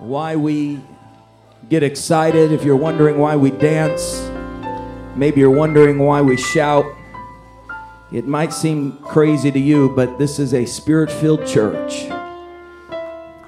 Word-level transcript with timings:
why 0.00 0.34
we 0.34 0.80
get 1.68 1.82
excited, 1.82 2.52
if 2.52 2.64
you're 2.64 2.74
wondering 2.74 3.18
why 3.18 3.36
we 3.36 3.50
dance, 3.50 4.30
maybe 5.14 5.40
you're 5.40 5.50
wondering 5.50 5.98
why 5.98 6.22
we 6.22 6.38
shout, 6.38 6.86
it 8.10 8.26
might 8.26 8.54
seem 8.54 8.96
crazy 9.02 9.52
to 9.52 9.58
you, 9.58 9.94
but 9.94 10.18
this 10.18 10.38
is 10.38 10.54
a 10.54 10.64
spirit 10.64 11.12
filled 11.12 11.46
church. 11.46 12.04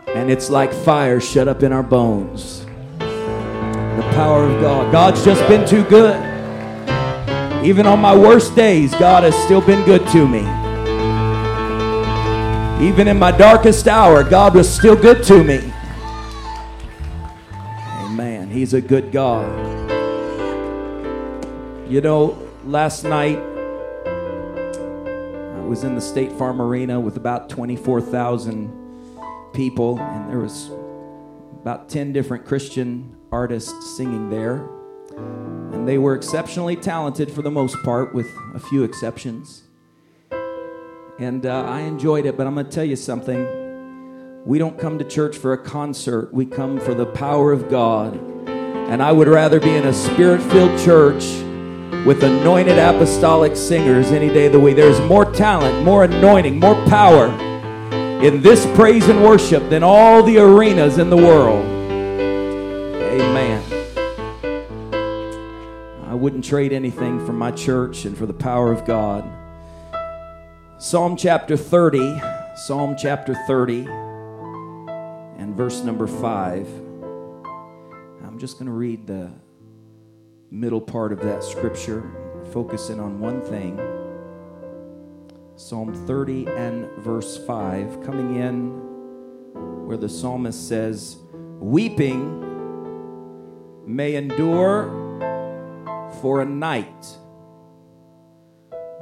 And 0.09 0.31
it's 0.31 0.51
like 0.51 0.75
fire 0.75 1.21
shut 1.21 1.49
up 1.49 1.63
in 1.63 1.73
our 1.73 1.83
bones. 1.83 2.67
The 2.99 4.09
power 4.15 4.45
of 4.45 4.61
God. 4.61 4.93
God's 4.93 5.25
just 5.25 5.47
been 5.49 5.67
too 5.67 5.85
good. 5.85 6.21
Even 7.65 7.87
on 7.87 7.99
my 7.99 8.15
worst 8.15 8.55
days, 8.55 8.95
God 8.97 9.25
has 9.25 9.35
still 9.45 9.63
been 9.63 9.85
good 9.87 10.07
to 10.09 10.29
me. 10.29 10.41
Even 12.87 13.09
in 13.09 13.19
my 13.19 13.33
darkest 13.33 13.89
hour, 13.89 14.23
God 14.23 14.55
was 14.55 14.73
still 14.73 14.97
good 14.97 15.25
to 15.25 15.43
me. 15.43 15.72
He's 18.63 18.75
a 18.75 18.81
good 18.81 19.11
God. 19.11 19.51
You 21.91 22.01
know, 22.01 22.39
last 22.65 23.03
night 23.03 23.39
I 25.57 25.65
was 25.67 25.83
in 25.83 25.97
the 25.97 26.01
State 26.01 26.31
Farm 26.31 26.63
Arena 26.63 27.01
with 27.01 27.17
about 27.17 27.49
24,000 27.49 28.71
people, 29.53 29.99
and 29.99 30.31
there 30.31 30.39
was 30.39 30.71
about 31.61 31.89
10 31.89 32.13
different 32.13 32.45
Christian 32.45 33.17
artists 33.33 33.97
singing 33.97 34.31
there. 34.31 34.65
And 35.17 35.89
they 35.89 35.99
were 35.99 36.15
exceptionally 36.15 36.77
talented 36.77 37.33
for 37.33 37.43
the 37.43 37.51
most 37.51 37.77
part, 37.83 38.15
with 38.15 38.29
a 38.55 38.61
few 38.61 38.85
exceptions. 38.85 39.65
And 41.19 41.47
uh, 41.47 41.65
I 41.65 41.81
enjoyed 41.81 42.27
it, 42.27 42.37
but 42.37 42.47
I'm 42.47 42.55
going 42.55 42.67
to 42.67 42.73
tell 42.73 42.85
you 42.85 42.95
something. 42.95 44.45
We 44.47 44.61
don't 44.61 44.79
come 44.79 45.01
to 45.01 45.05
church 45.05 45.37
for 45.37 45.53
a 45.53 45.59
concert, 45.59 46.33
we 46.33 46.47
come 46.47 46.79
for 46.79 46.95
the 46.95 47.07
power 47.07 47.51
of 47.51 47.69
God. 47.69 48.32
And 48.93 49.03
I 49.03 49.11
would 49.11 49.27
rather 49.27 49.59
be 49.59 49.75
in 49.75 49.87
a 49.87 49.93
spirit 49.95 50.43
filled 50.53 50.79
church 50.79 51.25
with 52.05 52.23
anointed 52.23 52.77
apostolic 52.77 53.57
singers 53.57 54.09
any 54.09 54.29
day 54.29 54.45
of 54.45 54.53
the 54.53 54.61
week. 54.61 54.77
There's 54.77 55.01
more 55.09 55.25
talent, 55.33 55.83
more 55.83 56.05
anointing, 56.05 56.61
more 56.61 56.75
power 56.89 57.29
in 58.23 58.43
this 58.43 58.67
praise 58.77 59.09
and 59.09 59.23
worship 59.23 59.71
than 59.71 59.83
all 59.83 60.23
the 60.23 60.37
arenas 60.37 60.99
in 60.99 61.09
the 61.09 61.17
world. 61.17 61.65
Amen. 63.01 63.63
I 66.07 66.15
wouldn't 66.15 66.45
trade 66.45 66.75
anything 66.75 67.25
for 67.25 67.33
my 67.33 67.51
church 67.51 68.05
and 68.05 68.15
for 68.15 68.27
the 68.27 68.35
power 68.35 68.71
of 68.71 68.85
God. 68.85 69.25
Psalm 70.77 71.17
chapter 71.17 71.57
30, 71.57 72.21
Psalm 72.57 72.95
chapter 72.99 73.35
30, 73.47 73.87
and 75.39 75.57
verse 75.57 75.81
number 75.83 76.07
5. 76.07 76.92
Just 78.43 78.59
going 78.59 78.67
to 78.67 78.73
read 78.73 79.07
the 79.07 79.31
middle 80.51 80.81
part 80.81 81.13
of 81.13 81.21
that 81.21 81.45
scripture, 81.45 82.03
focusing 82.53 82.99
on 82.99 83.21
one 83.21 83.41
thing. 83.41 83.79
Psalm 85.55 85.95
30 86.09 86.49
and 86.49 86.91
verse 86.99 87.39
5, 87.47 88.03
coming 88.03 88.35
in 88.35 89.87
where 89.87 89.97
the 89.97 90.09
psalmist 90.09 90.67
says, 90.67 91.19
Weeping 91.61 92.43
may 93.87 94.17
endure 94.17 94.89
for 96.21 96.43
a 96.43 96.45
night, 96.45 97.07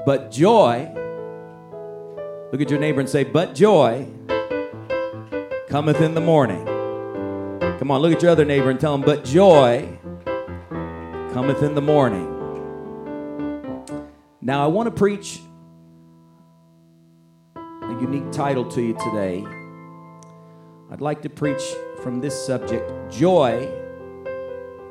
but 0.05 0.31
joy, 0.31 0.87
look 2.53 2.61
at 2.61 2.69
your 2.69 2.79
neighbor 2.79 3.01
and 3.01 3.09
say, 3.09 3.25
But 3.25 3.55
joy 3.55 4.07
cometh 5.71 6.03
in 6.03 6.13
the 6.13 6.21
morning. 6.21 6.80
Come 7.81 7.91
on, 7.91 8.03
look 8.03 8.13
at 8.13 8.21
your 8.21 8.31
other 8.31 8.45
neighbor 8.45 8.69
and 8.69 8.79
tell 8.79 8.95
him, 8.95 9.01
But 9.01 9.25
joy 9.25 9.99
cometh 11.33 11.63
in 11.63 11.75
the 11.75 11.81
morning. 11.81 12.29
Now, 14.43 14.63
I 14.63 14.67
want 14.67 14.89
to 14.89 14.91
preach 14.91 15.41
a 17.57 17.99
unique 17.99 18.31
title 18.33 18.67
to 18.73 18.83
you 18.83 18.93
today. 18.93 19.47
I'd 20.91 21.01
like 21.01 21.23
to 21.23 21.31
preach 21.31 21.63
from 22.03 22.21
this 22.21 22.39
subject 22.45 23.11
Joy 23.11 23.67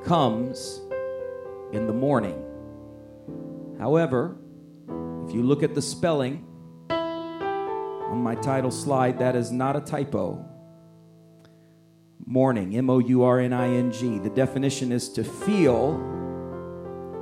comes 0.03 0.81
in 1.72 1.86
the 1.86 1.94
morning. 1.94 2.44
However, 3.78 4.36
if 5.28 5.36
you 5.36 5.44
look 5.44 5.62
at 5.62 5.75
the 5.75 5.81
spelling 5.84 6.44
on 6.90 8.18
my 8.24 8.34
title 8.34 8.72
slide, 8.72 9.19
that 9.19 9.36
is 9.36 9.52
not 9.52 9.75
a 9.75 9.81
typo. 9.81 10.49
Morning, 12.31 12.75
M 12.75 12.91
O 12.91 13.00
U 13.00 13.23
R 13.23 13.40
N 13.40 13.53
I 13.53 13.66
N 13.69 13.91
G. 13.91 14.19
The 14.19 14.29
definition 14.29 14.91
is 14.91 15.09
to 15.13 15.23
feel 15.23 15.95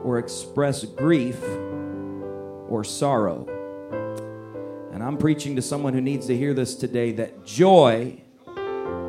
or 0.03 0.19
express 0.19 0.83
grief 0.83 1.41
or 2.67 2.83
sorrow. 2.83 3.47
And 4.91 5.01
I'm 5.01 5.17
preaching 5.17 5.55
to 5.55 5.61
someone 5.61 5.93
who 5.93 6.01
needs 6.01 6.27
to 6.27 6.35
hear 6.35 6.53
this 6.53 6.75
today 6.75 7.13
that 7.13 7.45
joy 7.45 8.21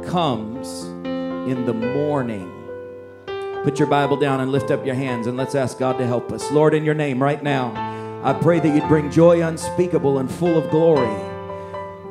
comes 0.05 0.85
in 0.85 1.65
the 1.65 1.75
morning. 1.75 2.49
Put 3.65 3.81
your 3.81 3.89
Bible 3.89 4.19
down 4.19 4.39
and 4.39 4.53
lift 4.53 4.71
up 4.71 4.87
your 4.87 4.95
hands 4.95 5.27
and 5.27 5.37
let's 5.37 5.57
ask 5.57 5.81
God 5.81 5.99
to 5.99 6.07
help 6.07 6.31
us. 6.31 6.49
Lord, 6.53 6.75
in 6.75 6.85
your 6.85 6.95
name 6.95 7.21
right 7.21 7.43
now, 7.43 7.73
I 8.23 8.35
pray 8.35 8.61
that 8.61 8.73
you'd 8.73 8.87
bring 8.87 9.11
joy 9.11 9.45
unspeakable 9.45 10.21
and 10.21 10.31
full 10.31 10.57
of 10.57 10.71
glory. 10.71 11.28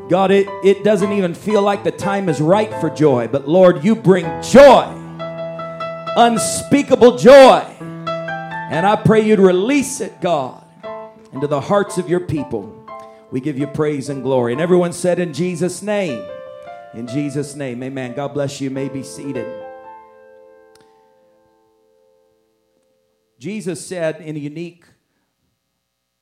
God, 0.09 0.31
it, 0.31 0.47
it 0.63 0.83
doesn't 0.85 1.11
even 1.11 1.33
feel 1.33 1.61
like 1.61 1.83
the 1.83 1.91
time 1.91 2.29
is 2.29 2.39
right 2.39 2.73
for 2.79 2.89
joy, 2.89 3.27
but 3.27 3.47
Lord, 3.47 3.83
you 3.83 3.93
bring 3.93 4.25
joy, 4.41 4.85
unspeakable 6.15 7.17
joy. 7.17 7.59
And 8.69 8.85
I 8.85 8.95
pray 8.95 9.21
you'd 9.21 9.39
release 9.39 10.01
it, 10.01 10.19
God, 10.21 10.63
into 11.33 11.47
the 11.47 11.59
hearts 11.59 11.97
of 11.97 12.09
your 12.09 12.21
people. 12.21 12.73
We 13.31 13.41
give 13.41 13.57
you 13.57 13.67
praise 13.67 14.07
and 14.09 14.23
glory. 14.23 14.53
And 14.53 14.61
everyone 14.61 14.93
said, 14.93 15.19
In 15.19 15.33
Jesus' 15.33 15.81
name. 15.81 16.25
In 16.93 17.05
Jesus' 17.07 17.55
name, 17.55 17.83
amen. 17.83 18.13
God 18.13 18.33
bless 18.33 18.61
you. 18.61 18.69
you 18.69 18.73
may 18.73 18.87
be 18.87 19.03
seated. 19.03 19.45
Jesus 23.39 23.85
said 23.85 24.21
in 24.21 24.35
a 24.35 24.39
unique 24.39 24.85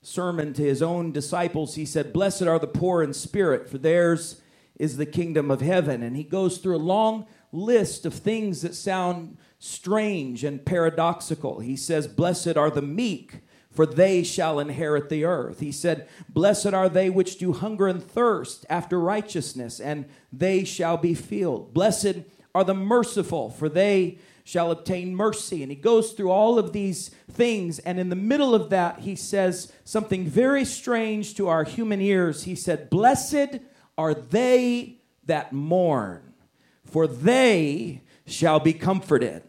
sermon 0.06 0.54
to 0.54 0.62
his 0.62 0.82
own 0.82 1.12
disciples, 1.12 1.76
He 1.76 1.86
said, 1.86 2.14
Blessed 2.14 2.44
are 2.44 2.60
the 2.60 2.68
poor 2.68 3.02
in 3.02 3.14
spirit, 3.14 3.70
for 3.70 3.78
theirs 3.78 4.42
is 4.78 4.98
the 4.98 5.06
kingdom 5.06 5.50
of 5.50 5.62
heaven. 5.62 6.04
And 6.04 6.16
he 6.16 6.24
goes 6.24 6.58
through 6.58 6.76
a 6.76 6.78
long 6.78 7.26
list 7.52 8.06
of 8.06 8.14
things 8.14 8.62
that 8.62 8.76
sound 8.76 9.38
strange 9.60 10.44
and 10.44 10.66
paradoxical. 10.66 11.60
He 11.60 11.76
says, 11.76 12.08
Blessed 12.08 12.58
are 12.58 12.70
the 12.70 12.82
meek, 12.82 13.40
for 13.72 13.86
they 13.86 14.24
shall 14.24 14.60
inherit 14.60 15.10
the 15.10 15.26
earth. 15.26 15.60
He 15.60 15.72
said, 15.72 16.08
Blessed 16.30 16.74
are 16.74 16.90
they 16.90 17.10
which 17.10 17.38
do 17.38 17.54
hunger 17.54 17.88
and 17.88 18.04
thirst 18.04 18.66
after 18.70 19.00
righteousness, 19.00 19.80
and 19.80 20.06
they 20.32 20.64
shall 20.64 20.98
be 20.98 21.14
filled. 21.14 21.74
Blessed 21.74 22.20
are 22.54 22.64
the 22.64 22.74
merciful, 22.74 23.50
for 23.50 23.68
they 23.68 24.18
shall 24.46 24.72
obtain 24.72 25.16
mercy. 25.16 25.64
And 25.64 25.72
he 25.72 25.76
goes 25.76 26.14
through 26.14 26.30
all 26.30 26.58
of 26.58 26.72
these 26.72 27.10
things. 27.30 27.80
And 27.80 28.00
in 28.00 28.10
the 28.10 28.16
middle 28.16 28.56
of 28.56 28.70
that, 28.70 29.00
he 29.00 29.16
says 29.16 29.74
something 29.84 30.26
very 30.26 30.64
strange 30.64 31.34
to 31.36 31.50
our 31.50 31.64
human 31.64 32.00
ears. 32.00 32.44
He 32.44 32.56
said, 32.56 32.90
Blessed 32.90 33.60
are 33.98 34.14
they 34.14 35.00
that 35.26 35.52
mourn, 35.52 36.34
for 36.86 37.08
they 37.08 38.04
shall 38.28 38.60
be 38.60 38.72
comforted. 38.72 39.42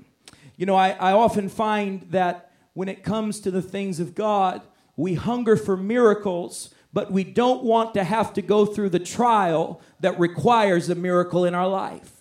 You 0.57 0.65
know, 0.65 0.77
I, 0.77 0.93
I 0.93 1.13
often 1.13 1.51
find 1.51 2.07
that 2.11 2.51
when 2.73 2.89
it 2.89 3.05
comes 3.05 3.41
to 3.41 3.51
the 3.51 3.63
things 3.63 4.01
of 4.01 4.15
God, 4.15 4.63
we 4.97 5.13
hunger 5.13 5.57
for 5.57 5.77
miracles, 5.77 6.71
but 6.95 7.13
we 7.13 7.23
don't 7.23 7.63
want 7.63 7.93
to 7.95 8.05
have 8.05 8.33
to 8.33 8.43
go 8.43 8.65
through 8.65 8.89
the 8.89 8.99
trial 8.99 9.83
that 10.01 10.19
requires 10.19 10.89
a 10.89 10.95
miracle 10.95 11.45
in 11.45 11.55
our 11.55 11.69
life. 11.69 12.16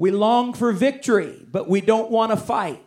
We 0.00 0.10
long 0.10 0.54
for 0.54 0.72
victory, 0.72 1.44
but 1.52 1.68
we 1.68 1.82
don't 1.82 2.10
want 2.10 2.32
to 2.32 2.36
fight. 2.38 2.82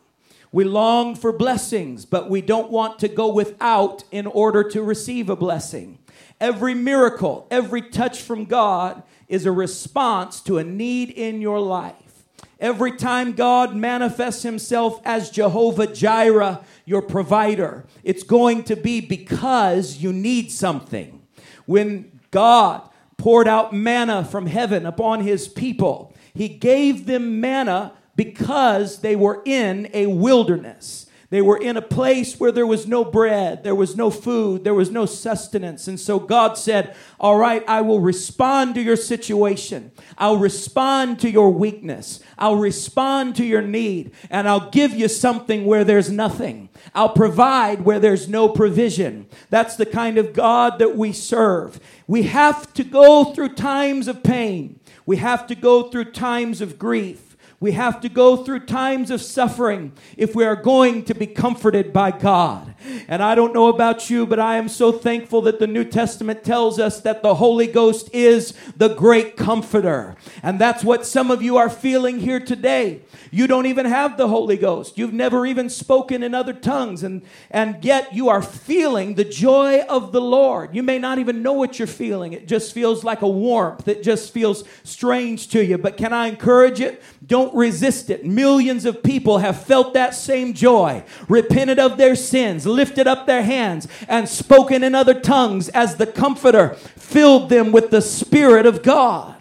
We 0.52 0.64
long 0.64 1.14
for 1.14 1.32
blessings, 1.32 2.06
but 2.06 2.28
we 2.28 2.42
don't 2.42 2.72
want 2.72 2.98
to 3.00 3.08
go 3.08 3.32
without 3.32 4.04
in 4.10 4.26
order 4.26 4.64
to 4.72 4.82
receive 4.82 5.30
a 5.30 5.36
blessing. 5.36 6.00
Every 6.42 6.74
miracle, 6.74 7.46
every 7.52 7.84
touch 7.84 8.20
from 8.20 8.46
God 8.46 9.04
is 9.28 9.46
a 9.46 9.52
response 9.52 10.42
to 10.42 10.58
a 10.58 10.64
need 10.64 11.12
in 11.12 11.40
your 11.40 11.60
life. 11.60 12.24
Every 12.60 12.94
time 12.94 13.34
God 13.34 13.76
manifests 13.76 14.42
himself 14.42 15.00
as 15.06 15.30
Jehovah 15.30 15.94
Jireh, 15.94 16.62
your 16.84 17.04
provider, 17.04 17.86
it's 18.04 18.24
going 18.24 18.64
to 18.64 18.76
be 18.76 19.02
because 19.02 19.98
you 19.98 20.12
need 20.12 20.52
something. 20.52 21.22
When 21.68 22.20
God 22.32 22.90
poured 23.18 23.48
out 23.48 23.72
manna 23.72 24.26
from 24.26 24.48
heaven 24.48 24.88
upon 24.88 25.22
his 25.22 25.48
people, 25.48 26.13
he 26.34 26.50
gave 26.50 27.06
them 27.06 27.40
manna 27.40 27.94
because 28.16 29.00
they 29.00 29.16
were 29.16 29.42
in 29.46 29.90
a 29.94 30.08
wilderness. 30.08 31.08
They 31.34 31.42
were 31.42 31.58
in 31.58 31.78
a 31.78 31.82
place 31.82 32.40
where 32.40 32.52
there 32.52 32.68
was 32.68 32.86
no 32.86 33.04
bread, 33.04 33.64
there 33.64 33.74
was 33.74 33.98
no 33.98 34.12
food, 34.12 34.64
there 34.64 34.76
was 34.76 34.92
no 34.92 35.08
sustenance. 35.08 35.88
And 35.88 36.00
so 36.00 36.20
God 36.20 36.60
said, 36.60 36.96
All 37.20 37.40
right, 37.40 37.64
I 37.68 37.82
will 37.82 38.00
respond 38.00 38.76
to 38.76 38.82
your 38.84 38.96
situation. 38.96 39.92
I'll 40.16 40.38
respond 40.38 41.20
to 41.22 41.32
your 41.32 41.50
weakness. 41.50 42.20
I'll 42.38 42.58
respond 42.58 43.36
to 43.38 43.46
your 43.46 43.64
need. 43.64 44.12
And 44.30 44.48
I'll 44.48 44.70
give 44.70 44.94
you 44.94 45.08
something 45.08 45.66
where 45.66 45.84
there's 45.84 46.12
nothing. 46.12 46.70
I'll 46.94 47.10
provide 47.10 47.82
where 47.82 48.00
there's 48.00 48.30
no 48.30 48.48
provision. 48.48 49.26
That's 49.50 49.76
the 49.76 49.88
kind 49.88 50.20
of 50.20 50.34
God 50.34 50.78
that 50.78 50.96
we 50.96 51.14
serve. 51.14 51.80
We 52.06 52.24
have 52.24 52.72
to 52.76 52.84
go 52.84 53.34
through 53.34 53.56
times 53.56 54.08
of 54.08 54.22
pain. 54.22 54.80
We 55.06 55.18
have 55.18 55.48
to 55.48 55.56
go 55.56 55.84
through 55.84 56.12
times 56.12 56.62
of 56.62 56.80
grief. 56.80 57.38
We 57.60 57.72
have 57.74 58.02
to 58.02 58.10
go 58.10 58.38
through 58.38 58.66
times 58.66 59.10
of 59.10 59.22
suffering 59.22 59.94
if 60.18 60.36
we 60.36 60.44
are 60.44 60.56
going 60.56 61.04
to 61.06 61.14
be 61.14 61.28
comforted 61.28 61.94
by 61.94 62.12
God. 62.12 62.73
And 63.08 63.24
I 63.24 63.36
don't 63.36 63.54
know 63.54 63.68
about 63.68 64.10
you, 64.10 64.26
but 64.26 64.40
I 64.40 64.58
am 64.58 64.70
so 64.70 64.92
thankful 64.92 65.42
that 65.44 65.60
the 65.60 65.68
New 65.68 65.84
Testament 65.84 66.44
tells 66.44 66.80
us 66.80 67.00
that 67.02 67.24
the 67.24 67.36
Holy 67.36 67.68
Ghost 67.68 68.10
is 68.14 68.54
the 68.76 68.90
great 68.90 69.38
comforter. 69.38 70.16
And 70.42 70.60
that's 70.60 70.84
what 70.84 71.06
some 71.06 71.32
of 71.32 71.42
you 71.42 71.58
are 71.58 71.70
feeling 71.70 72.20
here 72.20 72.40
today. 72.40 73.02
You 73.32 73.48
don't 73.48 73.66
even 73.66 73.88
have 73.88 74.18
the 74.18 74.28
Holy 74.28 74.58
Ghost. 74.58 74.98
You've 74.98 75.14
never 75.14 75.46
even 75.46 75.70
spoken 75.70 76.22
in 76.22 76.36
other 76.36 76.54
tongues, 76.54 77.02
and, 77.02 77.24
and 77.50 77.84
yet 77.84 78.14
you 78.14 78.30
are 78.30 78.44
feeling 78.44 79.16
the 79.16 79.24
joy 79.24 79.82
of 79.82 80.12
the 80.12 80.22
Lord. 80.22 80.76
You 80.76 80.84
may 80.84 81.00
not 81.00 81.18
even 81.18 81.42
know 81.42 81.54
what 81.54 81.80
you're 81.80 81.88
feeling. 81.88 82.34
It 82.34 82.48
just 82.48 82.74
feels 82.74 83.04
like 83.04 83.24
a 83.24 83.28
warmth, 83.28 83.88
it 83.88 84.04
just 84.04 84.32
feels 84.32 84.64
strange 84.84 85.48
to 85.50 85.66
you. 85.66 85.78
But 85.78 85.98
can 85.98 86.14
I 86.14 86.28
encourage 86.28 86.80
you? 86.80 86.98
Don't 87.26 87.54
resist 87.56 88.10
it. 88.10 88.26
Millions 88.26 88.86
of 88.86 89.02
people 89.02 89.40
have 89.40 89.64
felt 89.64 89.94
that 89.94 90.14
same 90.14 90.54
joy, 90.54 91.04
repented 91.28 91.80
of 91.80 91.98
their 91.98 92.16
sins, 92.16 92.68
lifted 92.74 93.08
up 93.08 93.26
their 93.26 93.44
hands, 93.44 93.88
and 94.08 94.28
spoken 94.28 94.84
in 94.84 94.96
other 94.96 95.20
tongues 95.20 95.70
as 95.70 95.96
the 95.96 96.08
Comforter 96.08 96.76
filled 96.98 97.50
them 97.50 97.72
with 97.72 97.92
the 97.92 98.02
Spirit 98.02 98.66
of 98.66 98.84
God. 98.84 99.36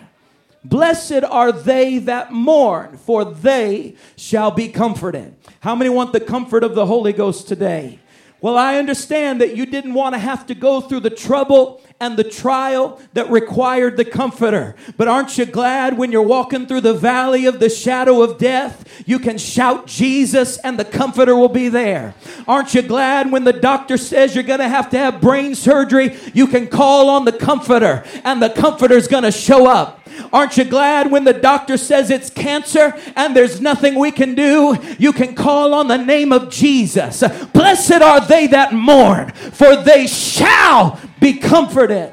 Blessed 0.64 1.24
are 1.24 1.50
they 1.50 1.98
that 1.98 2.32
mourn, 2.32 2.96
for 2.96 3.24
they 3.24 3.96
shall 4.16 4.50
be 4.50 4.68
comforted. 4.68 5.34
How 5.60 5.74
many 5.74 5.90
want 5.90 6.12
the 6.12 6.20
comfort 6.20 6.62
of 6.62 6.74
the 6.74 6.86
Holy 6.86 7.12
Ghost 7.12 7.48
today? 7.48 7.98
Well, 8.40 8.56
I 8.56 8.76
understand 8.76 9.40
that 9.40 9.56
you 9.56 9.66
didn't 9.66 9.94
want 9.94 10.14
to 10.14 10.18
have 10.18 10.46
to 10.46 10.54
go 10.54 10.80
through 10.80 11.00
the 11.00 11.10
trouble 11.10 11.80
and 12.02 12.16
the 12.16 12.24
trial 12.24 13.00
that 13.12 13.30
required 13.30 13.96
the 13.96 14.04
comforter. 14.04 14.74
But 14.96 15.06
aren't 15.06 15.38
you 15.38 15.46
glad 15.46 15.96
when 15.96 16.10
you're 16.10 16.20
walking 16.20 16.66
through 16.66 16.80
the 16.80 16.92
valley 16.92 17.46
of 17.46 17.60
the 17.60 17.70
shadow 17.70 18.22
of 18.22 18.38
death, 18.38 19.04
you 19.06 19.20
can 19.20 19.38
shout 19.38 19.86
Jesus 19.86 20.58
and 20.58 20.80
the 20.80 20.84
comforter 20.84 21.36
will 21.36 21.48
be 21.48 21.68
there? 21.68 22.14
Aren't 22.48 22.74
you 22.74 22.82
glad 22.82 23.30
when 23.30 23.44
the 23.44 23.52
doctor 23.52 23.96
says 23.96 24.34
you're 24.34 24.42
going 24.42 24.58
to 24.58 24.68
have 24.68 24.90
to 24.90 24.98
have 24.98 25.20
brain 25.20 25.54
surgery, 25.54 26.18
you 26.34 26.48
can 26.48 26.66
call 26.66 27.08
on 27.08 27.24
the 27.24 27.32
comforter 27.32 28.02
and 28.24 28.42
the 28.42 28.50
comforter's 28.50 29.06
going 29.06 29.22
to 29.22 29.30
show 29.30 29.70
up? 29.70 30.00
Aren't 30.32 30.56
you 30.56 30.64
glad 30.64 31.08
when 31.08 31.22
the 31.22 31.32
doctor 31.32 31.76
says 31.76 32.10
it's 32.10 32.30
cancer 32.30 32.98
and 33.14 33.34
there's 33.36 33.60
nothing 33.60 33.94
we 33.94 34.10
can 34.10 34.34
do? 34.34 34.76
You 34.98 35.12
can 35.12 35.36
call 35.36 35.72
on 35.72 35.86
the 35.86 35.98
name 35.98 36.32
of 36.32 36.50
Jesus. 36.50 37.22
Blessed 37.52 38.02
are 38.02 38.20
they 38.26 38.48
that 38.48 38.74
mourn, 38.74 39.30
for 39.30 39.76
they 39.76 40.08
shall 40.08 40.98
be 41.22 41.34
comforted. 41.34 42.12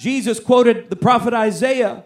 Jesus 0.00 0.40
quoted 0.40 0.90
the 0.90 0.96
prophet 0.96 1.32
Isaiah 1.32 2.04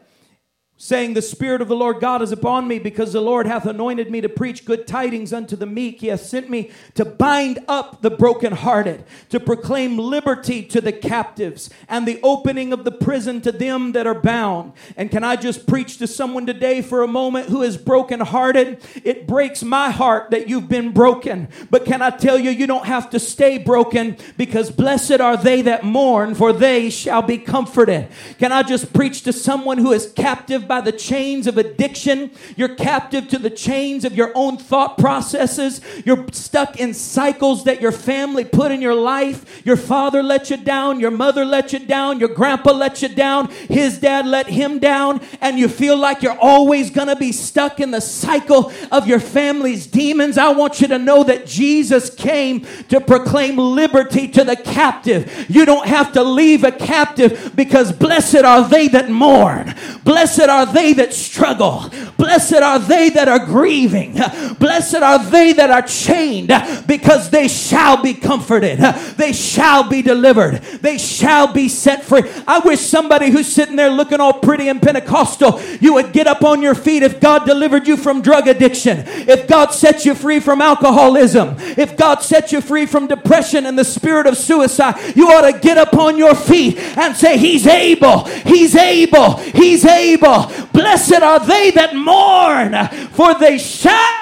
saying, 0.82 1.12
The 1.12 1.20
Spirit 1.20 1.60
of 1.60 1.68
the 1.68 1.76
Lord 1.76 2.00
God 2.00 2.22
is 2.22 2.32
upon 2.32 2.66
me, 2.66 2.78
because 2.78 3.12
the 3.12 3.20
Lord 3.20 3.44
hath 3.46 3.66
anointed 3.66 4.10
me 4.10 4.22
to 4.22 4.30
preach 4.30 4.64
good 4.64 4.86
tidings 4.86 5.30
unto 5.30 5.54
the 5.54 5.66
meek. 5.66 6.00
He 6.00 6.06
hath 6.06 6.22
sent 6.22 6.48
me 6.48 6.70
to 6.94 7.04
bind 7.04 7.58
up 7.68 8.00
the 8.00 8.08
brokenhearted, 8.08 9.04
to 9.28 9.38
proclaim 9.38 9.98
liberty 9.98 10.62
to 10.62 10.80
the 10.80 10.92
captives, 10.92 11.68
and 11.86 12.08
the 12.08 12.18
opening 12.22 12.72
of 12.72 12.84
the 12.84 12.92
prison 12.92 13.42
to 13.42 13.52
them 13.52 13.92
that 13.92 14.06
are 14.06 14.18
bound. 14.18 14.72
And 14.96 15.10
can 15.10 15.22
I 15.22 15.36
just 15.36 15.66
preach 15.66 15.98
to 15.98 16.06
someone 16.06 16.46
today 16.46 16.80
for 16.80 17.02
a 17.02 17.06
moment 17.06 17.50
who 17.50 17.60
is 17.60 17.76
brokenhearted? 17.76 18.80
It 19.04 19.26
breaks 19.26 19.62
my 19.62 19.90
heart 19.90 20.30
that 20.30 20.48
you've 20.48 20.70
been 20.70 20.92
broken. 20.92 21.48
But 21.68 21.84
can 21.84 22.00
I 22.00 22.08
tell 22.08 22.38
you, 22.38 22.50
you 22.50 22.66
don't 22.66 22.86
have 22.86 23.10
to 23.10 23.20
stay 23.20 23.58
broken, 23.58 24.16
because 24.38 24.70
blessed 24.70 25.20
are 25.20 25.36
they 25.36 25.60
that 25.60 25.84
mourn, 25.84 26.34
for 26.34 26.54
they 26.54 26.88
shall 26.88 27.20
be 27.20 27.36
comforted. 27.36 28.08
Can 28.38 28.50
I 28.50 28.62
just 28.62 28.94
preach 28.94 29.24
to 29.24 29.32
someone 29.34 29.76
who 29.76 29.92
is 29.92 30.10
captive? 30.12 30.68
By 30.70 30.80
the 30.80 30.92
chains 30.92 31.48
of 31.48 31.58
addiction. 31.58 32.30
You're 32.54 32.76
captive 32.76 33.26
to 33.30 33.40
the 33.40 33.50
chains 33.50 34.04
of 34.04 34.14
your 34.14 34.30
own 34.36 34.56
thought 34.56 34.98
processes. 34.98 35.80
You're 36.04 36.26
stuck 36.30 36.78
in 36.78 36.94
cycles 36.94 37.64
that 37.64 37.80
your 37.80 37.90
family 37.90 38.44
put 38.44 38.70
in 38.70 38.80
your 38.80 38.94
life. 38.94 39.66
Your 39.66 39.76
father 39.76 40.22
let 40.22 40.48
you 40.48 40.56
down. 40.56 41.00
Your 41.00 41.10
mother 41.10 41.44
let 41.44 41.72
you 41.72 41.80
down. 41.80 42.20
Your 42.20 42.28
grandpa 42.28 42.70
let 42.70 43.02
you 43.02 43.08
down. 43.08 43.50
His 43.50 43.98
dad 43.98 44.28
let 44.28 44.46
him 44.46 44.78
down. 44.78 45.20
And 45.40 45.58
you 45.58 45.66
feel 45.66 45.96
like 45.96 46.22
you're 46.22 46.38
always 46.38 46.88
going 46.90 47.08
to 47.08 47.16
be 47.16 47.32
stuck 47.32 47.80
in 47.80 47.90
the 47.90 48.00
cycle 48.00 48.72
of 48.92 49.08
your 49.08 49.18
family's 49.18 49.88
demons. 49.88 50.38
I 50.38 50.50
want 50.50 50.80
you 50.80 50.86
to 50.86 51.00
know 51.00 51.24
that 51.24 51.46
Jesus 51.46 52.14
came 52.14 52.64
to 52.90 53.00
proclaim 53.00 53.56
liberty 53.56 54.28
to 54.28 54.44
the 54.44 54.54
captive. 54.54 55.46
You 55.50 55.64
don't 55.64 55.88
have 55.88 56.12
to 56.12 56.22
leave 56.22 56.62
a 56.62 56.70
captive 56.70 57.54
because 57.56 57.90
blessed 57.90 58.44
are 58.44 58.68
they 58.68 58.86
that 58.86 59.10
mourn. 59.10 59.74
Blessed 60.04 60.42
are 60.42 60.59
are 60.60 60.72
they 60.72 60.92
that 60.94 61.12
struggle. 61.12 61.90
Blessed 62.16 62.54
are 62.54 62.78
they 62.78 63.10
that 63.10 63.28
are 63.28 63.44
grieving. 63.44 64.12
Blessed 64.58 64.96
are 64.96 65.18
they 65.30 65.52
that 65.54 65.70
are 65.70 65.82
chained 65.82 66.52
because 66.86 67.30
they 67.30 67.48
shall 67.48 68.02
be 68.02 68.14
comforted. 68.14 68.78
They 69.16 69.32
shall 69.32 69.88
be 69.88 70.02
delivered. 70.02 70.62
They 70.82 70.98
shall 70.98 71.52
be 71.52 71.68
set 71.68 72.04
free. 72.04 72.22
I 72.46 72.60
wish 72.60 72.80
somebody 72.80 73.30
who's 73.30 73.50
sitting 73.50 73.76
there 73.76 73.90
looking 73.90 74.20
all 74.20 74.34
pretty 74.34 74.68
and 74.68 74.82
Pentecostal, 74.82 75.60
you 75.80 75.94
would 75.94 76.12
get 76.12 76.26
up 76.26 76.42
on 76.42 76.62
your 76.62 76.74
feet 76.74 77.02
if 77.02 77.20
God 77.20 77.46
delivered 77.46 77.86
you 77.86 77.96
from 77.96 78.22
drug 78.22 78.48
addiction, 78.48 79.04
if 79.06 79.48
God 79.48 79.72
set 79.72 80.04
you 80.04 80.14
free 80.14 80.40
from 80.40 80.60
alcoholism, 80.60 81.56
if 81.58 81.96
God 81.96 82.22
set 82.22 82.52
you 82.52 82.60
free 82.60 82.86
from 82.86 83.06
depression 83.06 83.66
and 83.66 83.78
the 83.78 83.84
spirit 83.84 84.26
of 84.26 84.36
suicide. 84.36 85.16
You 85.16 85.28
ought 85.30 85.50
to 85.50 85.58
get 85.58 85.78
up 85.78 85.94
on 85.94 86.16
your 86.16 86.34
feet 86.34 86.78
and 86.78 87.16
say, 87.16 87.38
He's 87.38 87.66
able, 87.66 88.24
He's 88.24 88.74
able, 88.74 89.36
He's 89.36 89.84
able. 89.84 90.49
Blessed 90.72 91.22
are 91.22 91.44
they 91.44 91.70
that 91.72 91.94
mourn, 91.94 92.74
for 93.12 93.34
they 93.34 93.58
shall. 93.58 94.16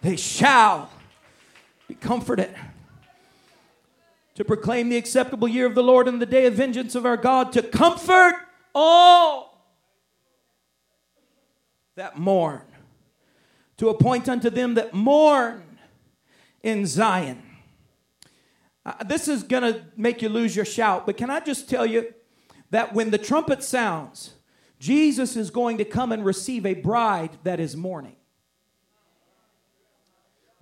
They 0.00 0.16
shall 0.16 0.90
be 1.86 1.94
comforted 1.94 2.54
to 4.34 4.44
proclaim 4.44 4.88
the 4.88 4.96
acceptable 4.96 5.46
year 5.46 5.66
of 5.66 5.74
the 5.74 5.82
Lord 5.82 6.08
and 6.08 6.20
the 6.20 6.26
day 6.26 6.46
of 6.46 6.54
vengeance 6.54 6.94
of 6.94 7.04
our 7.04 7.16
God, 7.16 7.52
to 7.52 7.62
comfort 7.62 8.34
all 8.74 9.62
that 11.94 12.18
mourn, 12.18 12.62
to 13.76 13.90
appoint 13.90 14.28
unto 14.28 14.48
them 14.48 14.74
that 14.74 14.94
mourn 14.94 15.62
in 16.62 16.86
Zion 16.86 17.42
uh, 18.84 19.04
this 19.04 19.28
is 19.28 19.42
going 19.42 19.62
to 19.62 19.84
make 19.96 20.22
you 20.22 20.28
lose 20.28 20.56
your 20.56 20.64
shout, 20.64 21.06
but 21.06 21.16
can 21.16 21.30
I 21.30 21.40
just 21.40 21.68
tell 21.68 21.86
you 21.86 22.12
that 22.70 22.94
when 22.94 23.10
the 23.10 23.18
trumpet 23.18 23.62
sounds, 23.62 24.34
Jesus 24.78 25.36
is 25.36 25.50
going 25.50 25.78
to 25.78 25.84
come 25.84 26.10
and 26.10 26.24
receive 26.24 26.66
a 26.66 26.74
bride 26.74 27.38
that 27.44 27.60
is 27.60 27.76
mourning. 27.76 28.16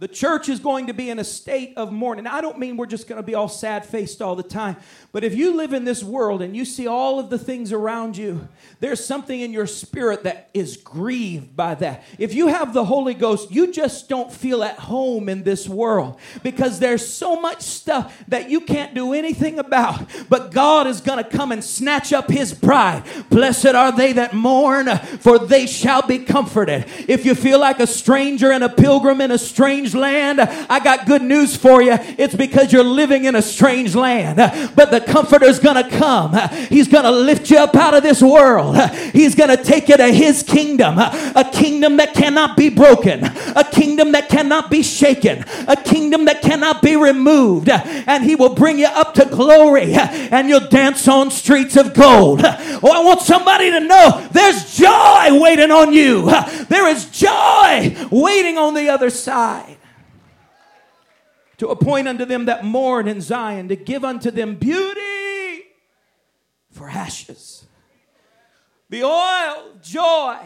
The 0.00 0.08
church 0.08 0.48
is 0.48 0.60
going 0.60 0.86
to 0.86 0.94
be 0.94 1.10
in 1.10 1.18
a 1.18 1.24
state 1.24 1.74
of 1.76 1.92
mourning. 1.92 2.26
I 2.26 2.40
don't 2.40 2.58
mean 2.58 2.78
we're 2.78 2.86
just 2.86 3.06
going 3.06 3.20
to 3.20 3.22
be 3.26 3.34
all 3.34 3.50
sad 3.50 3.84
faced 3.84 4.22
all 4.22 4.34
the 4.34 4.42
time, 4.42 4.76
but 5.12 5.24
if 5.24 5.34
you 5.34 5.54
live 5.54 5.74
in 5.74 5.84
this 5.84 6.02
world 6.02 6.40
and 6.40 6.56
you 6.56 6.64
see 6.64 6.86
all 6.86 7.18
of 7.18 7.28
the 7.28 7.38
things 7.38 7.70
around 7.70 8.16
you, 8.16 8.48
there's 8.80 9.04
something 9.04 9.38
in 9.38 9.52
your 9.52 9.66
spirit 9.66 10.22
that 10.22 10.48
is 10.54 10.78
grieved 10.78 11.54
by 11.54 11.74
that. 11.74 12.02
If 12.18 12.32
you 12.32 12.46
have 12.46 12.72
the 12.72 12.86
Holy 12.86 13.12
Ghost, 13.12 13.50
you 13.50 13.72
just 13.72 14.08
don't 14.08 14.32
feel 14.32 14.64
at 14.64 14.78
home 14.78 15.28
in 15.28 15.42
this 15.42 15.68
world 15.68 16.18
because 16.42 16.78
there's 16.78 17.06
so 17.06 17.38
much 17.38 17.60
stuff 17.60 18.24
that 18.28 18.48
you 18.48 18.62
can't 18.62 18.94
do 18.94 19.12
anything 19.12 19.58
about. 19.58 20.00
But 20.30 20.50
God 20.50 20.86
is 20.86 21.02
going 21.02 21.22
to 21.22 21.28
come 21.28 21.52
and 21.52 21.62
snatch 21.62 22.14
up 22.14 22.30
his 22.30 22.54
bride. 22.54 23.04
Blessed 23.28 23.66
are 23.66 23.92
they 23.92 24.14
that 24.14 24.32
mourn, 24.32 24.88
for 24.96 25.38
they 25.38 25.66
shall 25.66 26.06
be 26.06 26.20
comforted. 26.20 26.86
If 27.06 27.26
you 27.26 27.34
feel 27.34 27.60
like 27.60 27.80
a 27.80 27.86
stranger 27.86 28.50
and 28.50 28.64
a 28.64 28.70
pilgrim 28.70 29.20
in 29.20 29.30
a 29.30 29.36
strange 29.36 29.89
strange 29.90 29.94
land, 29.94 30.40
I 30.40 30.80
got 30.80 31.06
good 31.06 31.22
news 31.22 31.56
for 31.56 31.82
you. 31.82 31.96
It's 32.18 32.34
because 32.34 32.72
you're 32.72 32.84
living 32.84 33.24
in 33.24 33.34
a 33.34 33.42
strange 33.42 33.94
land. 33.94 34.36
But 34.74 34.90
the 34.90 35.00
comforter's 35.00 35.58
gonna 35.58 35.88
come. 35.88 36.34
He's 36.68 36.88
gonna 36.88 37.10
lift 37.10 37.50
you 37.50 37.58
up 37.58 37.74
out 37.74 37.94
of 37.94 38.02
this 38.02 38.22
world. 38.22 38.76
He's 39.12 39.34
gonna 39.34 39.62
take 39.62 39.88
you 39.88 39.96
to 39.96 40.12
his 40.12 40.42
kingdom, 40.42 40.98
a 40.98 41.48
kingdom 41.52 41.96
that 41.96 42.14
cannot 42.14 42.56
be 42.56 42.70
broken, 42.70 43.24
a 43.24 43.64
kingdom 43.70 44.12
that 44.12 44.28
cannot 44.28 44.70
be 44.70 44.82
shaken, 44.82 45.44
a 45.66 45.76
kingdom 45.76 46.26
that 46.26 46.42
cannot 46.42 46.82
be 46.82 46.96
removed. 46.96 47.68
And 47.68 48.24
He 48.24 48.36
will 48.36 48.54
bring 48.54 48.78
you 48.78 48.86
up 48.86 49.14
to 49.14 49.24
glory 49.24 49.94
and 49.94 50.48
you'll 50.48 50.68
dance 50.68 51.06
on 51.08 51.30
streets 51.30 51.76
of 51.76 51.94
gold. 51.94 52.40
Oh, 52.42 52.92
I 52.92 53.02
want 53.04 53.20
somebody 53.20 53.70
to 53.70 53.80
know 53.80 54.28
there's 54.32 54.76
joy 54.76 55.40
waiting 55.40 55.70
on 55.70 55.92
you, 55.92 56.30
there 56.68 56.88
is 56.88 57.06
joy 57.06 57.96
waiting 58.10 58.58
on 58.58 58.74
the 58.74 58.88
other 58.88 59.10
side. 59.10 59.79
To 61.60 61.68
appoint 61.68 62.08
unto 62.08 62.24
them 62.24 62.46
that 62.46 62.64
mourn 62.64 63.06
in 63.06 63.20
Zion, 63.20 63.68
to 63.68 63.76
give 63.76 64.02
unto 64.02 64.30
them 64.30 64.54
beauty 64.54 65.66
for 66.70 66.88
ashes, 66.88 67.66
the 68.88 69.04
oil, 69.04 69.74
joy. 69.82 70.38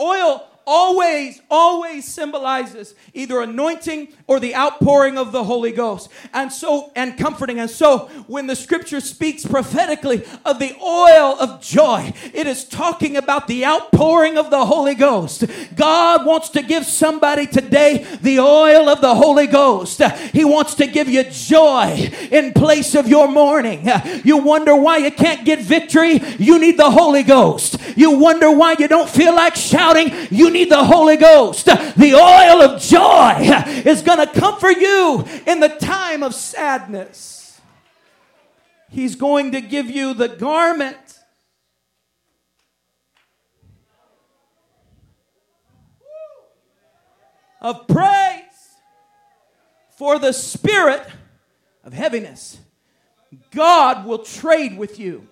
Oil 0.00 0.48
always, 0.66 1.40
always 1.50 2.04
symbolizes 2.04 2.94
either 3.14 3.40
anointing 3.40 4.08
or 4.26 4.40
the 4.40 4.54
outpouring 4.54 5.16
of 5.16 5.32
the 5.32 5.44
Holy 5.44 5.72
Ghost. 5.72 6.10
And 6.34 6.52
so, 6.52 6.90
and 6.96 7.16
comforting. 7.16 7.60
And 7.60 7.70
so, 7.70 8.08
when 8.26 8.46
the 8.46 8.56
scripture 8.56 9.00
speaks 9.00 9.46
prophetically 9.46 10.24
of 10.44 10.58
the 10.58 10.74
oil 10.82 11.36
of 11.38 11.60
joy, 11.60 12.12
it 12.34 12.46
is 12.46 12.64
talking 12.64 13.16
about 13.16 13.46
the 13.46 13.64
outpouring 13.64 14.36
of 14.36 14.50
the 14.50 14.66
Holy 14.66 14.94
Ghost. 14.94 15.44
God 15.76 16.26
wants 16.26 16.48
to 16.50 16.62
give 16.62 16.84
somebody 16.84 17.46
today 17.46 18.06
the 18.20 18.40
oil 18.40 18.88
of 18.88 19.00
the 19.00 19.14
Holy 19.14 19.46
Ghost. 19.46 20.02
He 20.32 20.44
wants 20.44 20.74
to 20.76 20.86
give 20.86 21.08
you 21.08 21.24
joy 21.24 22.10
in 22.30 22.52
place 22.52 22.94
of 22.94 23.08
your 23.08 23.28
mourning. 23.28 23.88
You 24.24 24.38
wonder 24.38 24.74
why 24.74 24.98
you 24.98 25.12
can't 25.12 25.44
get 25.44 25.60
victory? 25.60 26.20
You 26.38 26.58
need 26.58 26.76
the 26.76 26.90
Holy 26.90 27.22
Ghost. 27.22 27.78
You 27.96 28.18
wonder 28.18 28.50
why 28.50 28.74
you 28.78 28.88
don't 28.88 29.08
feel 29.08 29.34
like 29.34 29.54
shouting? 29.54 30.12
You 30.30 30.50
need 30.56 30.70
the 30.70 30.84
Holy 30.84 31.16
Ghost. 31.16 31.66
The 31.66 32.14
oil 32.14 32.62
of 32.62 32.80
joy 32.80 33.34
is 33.84 34.02
going 34.02 34.18
to 34.18 34.40
comfort 34.40 34.78
you 34.78 35.24
in 35.46 35.60
the 35.60 35.68
time 35.68 36.22
of 36.22 36.34
sadness. 36.34 37.60
He's 38.90 39.16
going 39.16 39.52
to 39.52 39.60
give 39.60 39.90
you 39.90 40.14
the 40.14 40.28
garment 40.28 40.96
of 47.60 47.86
praise 47.88 48.42
for 49.96 50.18
the 50.18 50.32
spirit 50.32 51.06
of 51.84 51.92
heaviness. 51.92 52.58
God 53.50 54.06
will 54.06 54.20
trade 54.20 54.78
with 54.78 54.98
you. 54.98 55.26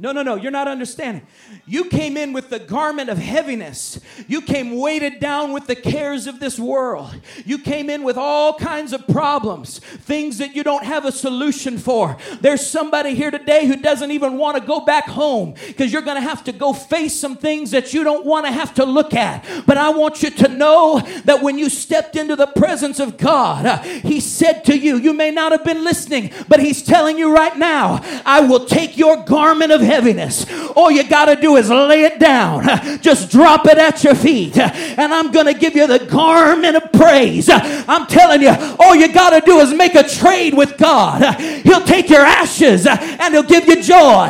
No, 0.00 0.12
no, 0.12 0.22
no, 0.22 0.36
you're 0.36 0.50
not 0.50 0.66
understanding. 0.66 1.26
You 1.66 1.84
came 1.84 2.16
in 2.16 2.32
with 2.32 2.48
the 2.48 2.58
garment 2.58 3.10
of 3.10 3.18
heaviness. 3.18 4.00
You 4.26 4.40
came 4.40 4.78
weighted 4.78 5.20
down 5.20 5.52
with 5.52 5.66
the 5.66 5.76
cares 5.76 6.26
of 6.26 6.40
this 6.40 6.58
world. 6.58 7.14
You 7.44 7.58
came 7.58 7.90
in 7.90 8.02
with 8.02 8.16
all 8.16 8.54
kinds 8.54 8.94
of 8.94 9.06
problems, 9.06 9.78
things 9.78 10.38
that 10.38 10.56
you 10.56 10.62
don't 10.62 10.84
have 10.84 11.04
a 11.04 11.12
solution 11.12 11.76
for. 11.76 12.16
There's 12.40 12.66
somebody 12.66 13.14
here 13.14 13.30
today 13.30 13.66
who 13.66 13.76
doesn't 13.76 14.10
even 14.10 14.38
want 14.38 14.56
to 14.56 14.66
go 14.66 14.80
back 14.80 15.04
home 15.04 15.52
because 15.66 15.92
you're 15.92 16.00
going 16.00 16.16
to 16.16 16.26
have 16.26 16.44
to 16.44 16.52
go 16.52 16.72
face 16.72 17.12
some 17.12 17.36
things 17.36 17.70
that 17.72 17.92
you 17.92 18.02
don't 18.02 18.24
want 18.24 18.46
to 18.46 18.52
have 18.52 18.72
to 18.76 18.86
look 18.86 19.12
at. 19.12 19.46
But 19.66 19.76
I 19.76 19.90
want 19.90 20.22
you 20.22 20.30
to 20.30 20.48
know 20.48 21.00
that 21.26 21.42
when 21.42 21.58
you 21.58 21.68
stepped 21.68 22.16
into 22.16 22.36
the 22.36 22.46
presence 22.46 23.00
of 23.00 23.18
God, 23.18 23.66
uh, 23.66 23.82
He 23.82 24.20
said 24.20 24.64
to 24.64 24.78
you, 24.78 24.96
You 24.96 25.12
may 25.12 25.30
not 25.30 25.52
have 25.52 25.64
been 25.64 25.84
listening, 25.84 26.32
but 26.48 26.58
He's 26.58 26.82
telling 26.82 27.18
you 27.18 27.34
right 27.34 27.58
now, 27.58 28.00
I 28.24 28.40
will 28.40 28.64
take 28.64 28.96
your 28.96 29.22
garment 29.24 29.72
of 29.72 29.89
heaviness. 29.90 30.46
All 30.76 30.90
you 30.90 31.08
got 31.08 31.24
to 31.26 31.36
do 31.36 31.56
is 31.56 31.68
lay 31.68 32.04
it 32.04 32.18
down. 32.20 32.64
Just 33.00 33.30
drop 33.30 33.66
it 33.66 33.76
at 33.76 34.04
your 34.04 34.14
feet. 34.14 34.56
And 34.56 35.12
I'm 35.12 35.32
going 35.32 35.46
to 35.46 35.54
give 35.54 35.74
you 35.74 35.86
the 35.86 35.98
garment 35.98 36.76
of 36.76 36.92
praise. 36.92 37.48
I'm 37.50 38.06
telling 38.06 38.42
you, 38.42 38.54
all 38.78 38.94
you 38.94 39.12
got 39.12 39.30
to 39.30 39.40
do 39.44 39.58
is 39.58 39.74
make 39.74 39.94
a 39.94 40.08
trade 40.08 40.54
with 40.54 40.78
God. 40.78 41.40
He'll 41.40 41.84
take 41.84 42.08
your 42.08 42.20
ashes 42.20 42.86
and 42.86 43.34
he'll 43.34 43.42
give 43.42 43.66
you 43.66 43.82
joy. 43.82 44.28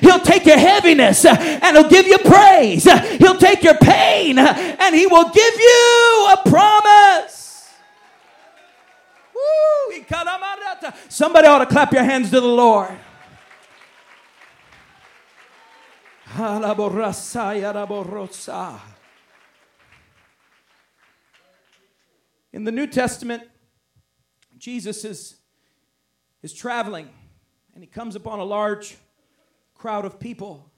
He'll 0.00 0.20
take 0.20 0.46
your 0.46 0.58
heaviness 0.58 1.24
and 1.24 1.76
he'll 1.76 1.88
give 1.88 2.06
you 2.06 2.18
praise. 2.18 2.84
He'll 2.84 3.38
take 3.38 3.62
your 3.62 3.76
pain 3.76 4.38
and 4.38 4.94
he 4.94 5.06
will 5.06 5.28
give 5.28 5.54
you 5.54 6.28
a 6.32 6.40
promise. 6.48 7.40
Somebody 11.08 11.46
ought 11.46 11.58
to 11.58 11.66
clap 11.66 11.92
your 11.92 12.04
hands 12.04 12.30
to 12.30 12.40
the 12.40 12.46
Lord. 12.46 12.90
In 22.54 22.64
the 22.64 22.72
New 22.72 22.86
Testament, 22.86 23.42
Jesus 24.56 25.04
is, 25.04 25.36
is 26.42 26.54
traveling 26.54 27.10
and 27.74 27.84
he 27.84 27.86
comes 27.86 28.16
upon 28.16 28.38
a 28.38 28.44
large 28.44 28.96
crowd 29.74 30.06
of 30.06 30.18
people 30.18 30.70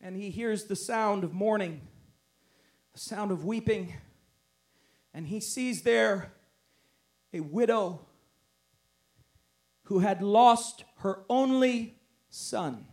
and 0.00 0.16
he 0.16 0.30
hears 0.30 0.64
the 0.64 0.76
sound 0.76 1.22
of 1.22 1.34
mourning, 1.34 1.82
the 2.94 3.00
sound 3.00 3.30
of 3.30 3.44
weeping, 3.44 3.92
and 5.12 5.26
he 5.26 5.38
sees 5.38 5.82
there 5.82 6.32
a 7.34 7.40
widow 7.40 8.00
who 9.82 9.98
had 9.98 10.22
lost 10.22 10.84
her 11.00 11.24
only 11.28 11.98
son. 12.30 12.86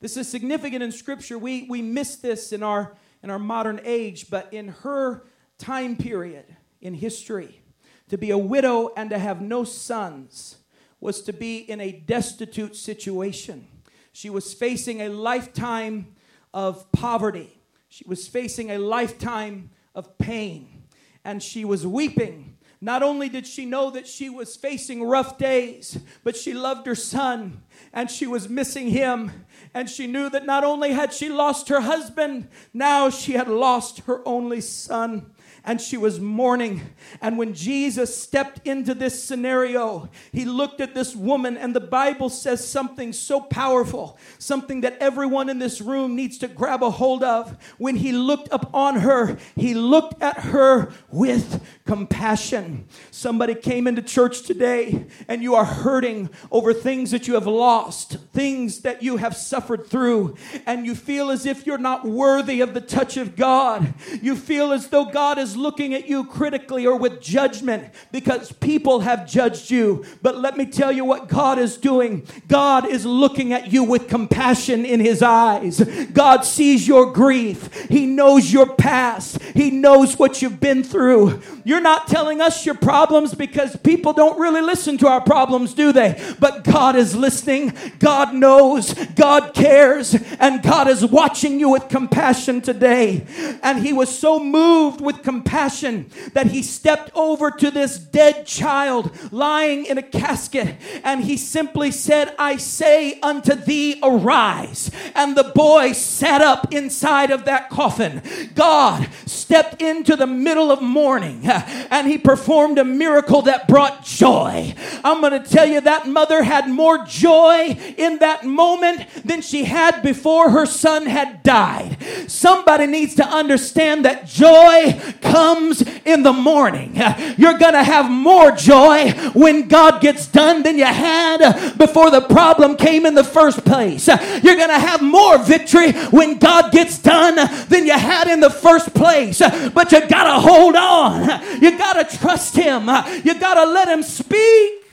This 0.00 0.16
is 0.16 0.28
significant 0.28 0.82
in 0.82 0.92
Scripture. 0.92 1.38
We, 1.38 1.66
we 1.68 1.82
miss 1.82 2.16
this 2.16 2.52
in 2.52 2.62
our, 2.62 2.94
in 3.22 3.30
our 3.30 3.38
modern 3.38 3.80
age, 3.84 4.30
but 4.30 4.52
in 4.52 4.68
her 4.68 5.24
time 5.58 5.96
period 5.96 6.44
in 6.80 6.94
history, 6.94 7.60
to 8.08 8.16
be 8.16 8.30
a 8.30 8.38
widow 8.38 8.92
and 8.96 9.10
to 9.10 9.18
have 9.18 9.40
no 9.40 9.64
sons 9.64 10.58
was 11.00 11.22
to 11.22 11.32
be 11.32 11.58
in 11.58 11.80
a 11.80 11.92
destitute 11.92 12.76
situation. 12.76 13.66
She 14.12 14.30
was 14.30 14.54
facing 14.54 15.00
a 15.00 15.08
lifetime 15.08 16.14
of 16.54 16.90
poverty, 16.92 17.60
she 17.88 18.04
was 18.06 18.28
facing 18.28 18.70
a 18.70 18.78
lifetime 18.78 19.70
of 19.94 20.16
pain, 20.18 20.84
and 21.24 21.42
she 21.42 21.64
was 21.64 21.86
weeping 21.86 22.57
not 22.80 23.02
only 23.02 23.28
did 23.28 23.46
she 23.46 23.64
know 23.64 23.90
that 23.90 24.06
she 24.06 24.30
was 24.30 24.56
facing 24.56 25.02
rough 25.02 25.38
days, 25.38 25.98
but 26.22 26.36
she 26.36 26.54
loved 26.54 26.86
her 26.86 26.94
son 26.94 27.62
and 27.92 28.10
she 28.10 28.26
was 28.26 28.48
missing 28.48 28.88
him. 28.88 29.44
And 29.74 29.90
she 29.90 30.06
knew 30.06 30.30
that 30.30 30.46
not 30.46 30.64
only 30.64 30.92
had 30.92 31.12
she 31.12 31.28
lost 31.28 31.68
her 31.68 31.80
husband, 31.80 32.48
now 32.72 33.10
she 33.10 33.32
had 33.32 33.48
lost 33.48 34.00
her 34.00 34.26
only 34.26 34.60
son 34.60 35.32
and 35.68 35.82
she 35.82 35.98
was 35.98 36.18
mourning. 36.18 36.80
And 37.20 37.36
when 37.36 37.52
Jesus 37.52 38.16
stepped 38.16 38.66
into 38.66 38.94
this 38.94 39.22
scenario, 39.22 40.08
he 40.32 40.46
looked 40.46 40.80
at 40.80 40.94
this 40.94 41.14
woman, 41.14 41.58
and 41.58 41.76
the 41.76 41.80
Bible 41.80 42.30
says 42.30 42.66
something 42.66 43.12
so 43.12 43.42
powerful, 43.42 44.16
something 44.38 44.80
that 44.80 44.96
everyone 44.98 45.50
in 45.50 45.58
this 45.58 45.82
room 45.82 46.16
needs 46.16 46.38
to 46.38 46.48
grab 46.48 46.82
a 46.82 46.88
hold 46.88 47.22
of. 47.22 47.54
When 47.76 47.96
he 47.96 48.12
looked 48.12 48.48
upon 48.50 49.00
her, 49.00 49.36
he 49.56 49.74
looked 49.74 50.22
at 50.22 50.38
her 50.38 50.90
with 51.12 51.62
compassion. 51.84 52.86
Somebody 53.10 53.54
came 53.54 53.86
into 53.86 54.00
church 54.00 54.44
today, 54.44 55.04
and 55.28 55.42
you 55.42 55.54
are 55.54 55.66
hurting 55.66 56.30
over 56.50 56.72
things 56.72 57.10
that 57.10 57.28
you 57.28 57.34
have 57.34 57.46
lost, 57.46 58.16
things 58.32 58.80
that 58.80 59.02
you 59.02 59.18
have 59.18 59.36
suffered 59.36 59.86
through, 59.86 60.34
and 60.64 60.86
you 60.86 60.94
feel 60.94 61.30
as 61.30 61.44
if 61.44 61.66
you're 61.66 61.76
not 61.76 62.06
worthy 62.06 62.62
of 62.62 62.72
the 62.72 62.80
touch 62.80 63.18
of 63.18 63.36
God. 63.36 63.92
You 64.22 64.34
feel 64.34 64.72
as 64.72 64.88
though 64.88 65.04
God 65.04 65.36
is 65.36 65.57
looking 65.58 65.94
at 65.94 66.08
you 66.08 66.24
critically 66.24 66.86
or 66.86 66.96
with 66.96 67.20
judgment 67.20 67.92
because 68.12 68.52
people 68.52 69.00
have 69.00 69.28
judged 69.28 69.70
you. 69.70 70.04
But 70.22 70.38
let 70.38 70.56
me 70.56 70.64
tell 70.64 70.92
you 70.92 71.04
what 71.04 71.28
God 71.28 71.58
is 71.58 71.76
doing 71.76 72.26
God 72.46 72.86
is 72.86 73.04
looking 73.04 73.52
at 73.52 73.72
you 73.72 73.84
with 73.84 74.08
compassion 74.08 74.84
in 74.84 75.00
His 75.00 75.22
eyes. 75.22 75.80
God 76.12 76.42
sees 76.44 76.86
your 76.86 77.12
grief, 77.12 77.88
He 77.88 78.06
knows 78.06 78.52
your 78.52 78.74
past, 78.74 79.42
He 79.54 79.70
knows 79.70 80.18
what 80.18 80.40
you've 80.42 80.60
been 80.60 80.82
through. 80.82 81.40
You're 81.64 81.80
not 81.80 82.06
telling 82.08 82.40
us 82.40 82.64
your 82.64 82.74
problems 82.74 83.34
because 83.34 83.76
people 83.76 84.12
don't 84.12 84.38
really 84.38 84.62
listen 84.62 84.96
to 84.98 85.08
our 85.08 85.20
problems, 85.20 85.74
do 85.74 85.92
they? 85.92 86.20
But 86.38 86.64
God 86.64 86.96
is 86.96 87.14
listening, 87.14 87.74
God 87.98 88.34
knows, 88.34 88.94
God 89.14 89.54
cares, 89.54 90.14
and 90.38 90.62
God 90.62 90.88
is 90.88 91.04
watching 91.04 91.60
you 91.60 91.68
with 91.70 91.88
compassion 91.88 92.60
today. 92.60 93.26
And 93.62 93.84
He 93.84 93.92
was 93.92 94.16
so 94.16 94.40
moved 94.40 95.00
with 95.00 95.22
compassion 95.22 95.37
compassion 95.42 96.10
that 96.32 96.48
he 96.48 96.62
stepped 96.62 97.10
over 97.14 97.50
to 97.50 97.70
this 97.70 97.98
dead 97.98 98.46
child 98.46 99.10
lying 99.32 99.84
in 99.86 99.98
a 99.98 100.02
casket 100.02 100.76
and 101.04 101.24
he 101.24 101.36
simply 101.36 101.90
said, 101.90 102.34
I 102.38 102.56
say 102.56 103.18
unto 103.20 103.54
thee, 103.54 103.98
arise. 104.02 104.90
And 105.14 105.36
the 105.36 105.52
boy 105.54 105.92
sat 105.92 106.40
up 106.40 106.72
inside 106.72 107.30
of 107.30 107.44
that 107.44 107.70
coffin. 107.70 108.22
God 108.54 109.08
stepped 109.26 109.80
into 109.80 110.16
the 110.16 110.26
middle 110.26 110.70
of 110.70 110.82
mourning 110.82 111.46
uh, 111.46 111.62
and 111.90 112.06
he 112.06 112.18
performed 112.18 112.38
performed 112.48 112.78
a 112.78 112.84
miracle 112.84 113.42
that 113.42 113.68
brought 113.68 114.04
joy. 114.04 114.74
I'm 115.04 115.20
going 115.20 115.42
to 115.42 115.48
tell 115.48 115.66
you 115.66 115.80
that 115.82 116.08
mother 116.08 116.42
had 116.42 116.68
more 116.68 117.04
joy 117.04 117.76
in 117.96 118.18
that 118.18 118.44
moment 118.44 119.06
than 119.24 119.42
she 119.42 119.64
had 119.64 120.02
before 120.02 120.50
her 120.50 120.64
son 120.66 121.06
had 121.06 121.42
died. 121.42 121.98
Somebody 122.26 122.86
needs 122.86 123.14
to 123.16 123.24
understand 123.24 124.04
that 124.04 124.26
joy 124.26 124.98
comes 125.30 125.82
in 126.04 126.22
the 126.22 126.32
morning. 126.32 126.94
You're 127.36 127.58
going 127.58 127.74
to 127.74 127.82
have 127.82 128.10
more 128.10 128.50
joy 128.50 129.10
when 129.34 129.68
God 129.68 130.00
gets 130.00 130.26
done 130.26 130.62
than 130.62 130.78
you 130.78 130.84
had 130.84 131.76
before 131.76 132.10
the 132.10 132.22
problem 132.22 132.76
came 132.76 133.06
in 133.06 133.14
the 133.14 133.24
first 133.24 133.64
place. 133.64 134.08
You're 134.08 134.56
going 134.56 134.68
to 134.68 134.78
have 134.78 135.02
more 135.02 135.38
victory 135.38 135.92
when 136.10 136.38
God 136.38 136.72
gets 136.72 136.98
done 136.98 137.36
than 137.68 137.86
you 137.86 137.92
had 137.92 138.28
in 138.28 138.40
the 138.40 138.50
first 138.50 138.94
place. 138.94 139.38
But 139.38 139.92
you 139.92 140.06
got 140.06 140.24
to 140.24 140.40
hold 140.40 140.76
on. 140.76 141.62
You 141.62 141.76
got 141.76 142.08
to 142.08 142.16
trust 142.18 142.56
Him. 142.56 142.88
You 143.24 143.38
got 143.38 143.54
to 143.54 143.64
let 143.64 143.88
Him 143.88 144.02
speak. 144.02 144.84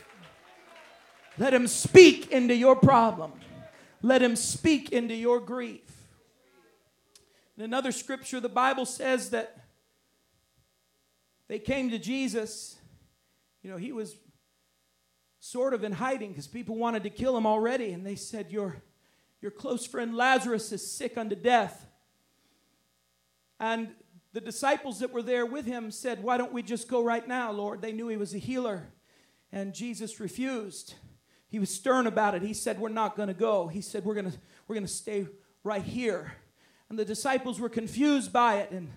Let 1.38 1.54
Him 1.54 1.68
speak 1.68 2.32
into 2.32 2.56
your 2.56 2.76
problem. 2.76 3.32
Let 4.02 4.22
Him 4.22 4.36
speak 4.36 4.92
into 4.92 5.16
your 5.16 5.40
grief. 5.40 5.82
In 7.58 7.64
another 7.64 7.92
scripture, 7.92 8.40
the 8.40 8.50
Bible 8.50 8.86
says 8.86 9.30
that 9.30 9.65
they 11.48 11.60
came 11.60 11.90
to 11.92 12.00
Jesus. 12.00 12.78
You 13.62 13.70
know, 13.70 13.78
he 13.78 13.92
was 13.92 14.16
sort 15.40 15.74
of 15.74 15.84
in 15.84 15.92
hiding 15.92 16.30
because 16.30 16.48
people 16.48 16.76
wanted 16.76 17.04
to 17.04 17.10
kill 17.10 17.38
him 17.38 17.46
already. 17.46 17.92
And 17.92 18.06
they 18.06 18.16
said, 18.16 18.52
Your, 18.52 18.78
your 19.42 19.52
close 19.52 19.86
friend 19.86 20.16
Lazarus 20.16 20.72
is 20.72 20.90
sick 20.90 21.18
unto 21.18 21.36
death. 21.36 21.86
And 23.60 23.90
the 24.34 24.42
disciples 24.42 25.00
that 25.00 25.14
were 25.14 25.22
there 25.22 25.46
with 25.46 25.66
him 25.66 25.92
said, 25.92 26.24
Why 26.24 26.38
don't 26.38 26.52
we 26.52 26.64
just 26.64 26.88
go 26.88 27.04
right 27.04 27.28
now, 27.28 27.52
Lord? 27.52 27.82
They 27.82 27.92
knew 27.92 28.08
he 28.08 28.18
was 28.18 28.34
a 28.34 28.40
healer. 28.40 28.88
And 29.52 29.74
Jesus 29.74 30.20
refused. 30.20 30.96
He 31.48 31.60
was 31.60 31.70
stern 31.70 32.08
about 32.08 32.36
it. 32.36 32.42
He 32.42 32.54
said, 32.54 32.80
We're 32.80 32.90
not 32.90 33.16
going 33.16 33.28
to 33.28 33.34
go. 33.34 33.68
He 33.68 33.82
said, 33.82 34.04
We're 34.04 34.16
going 34.16 34.34
we're 34.68 34.76
going 34.76 34.86
to 34.86 34.92
stay 34.92 35.28
right 35.64 35.84
here. 35.84 36.34
And 36.90 37.00
the 37.00 37.06
disciples 37.06 37.60
were 37.60 37.70
confused 37.70 38.34
by 38.34 38.58
it 38.58 38.72
and, 38.72 38.92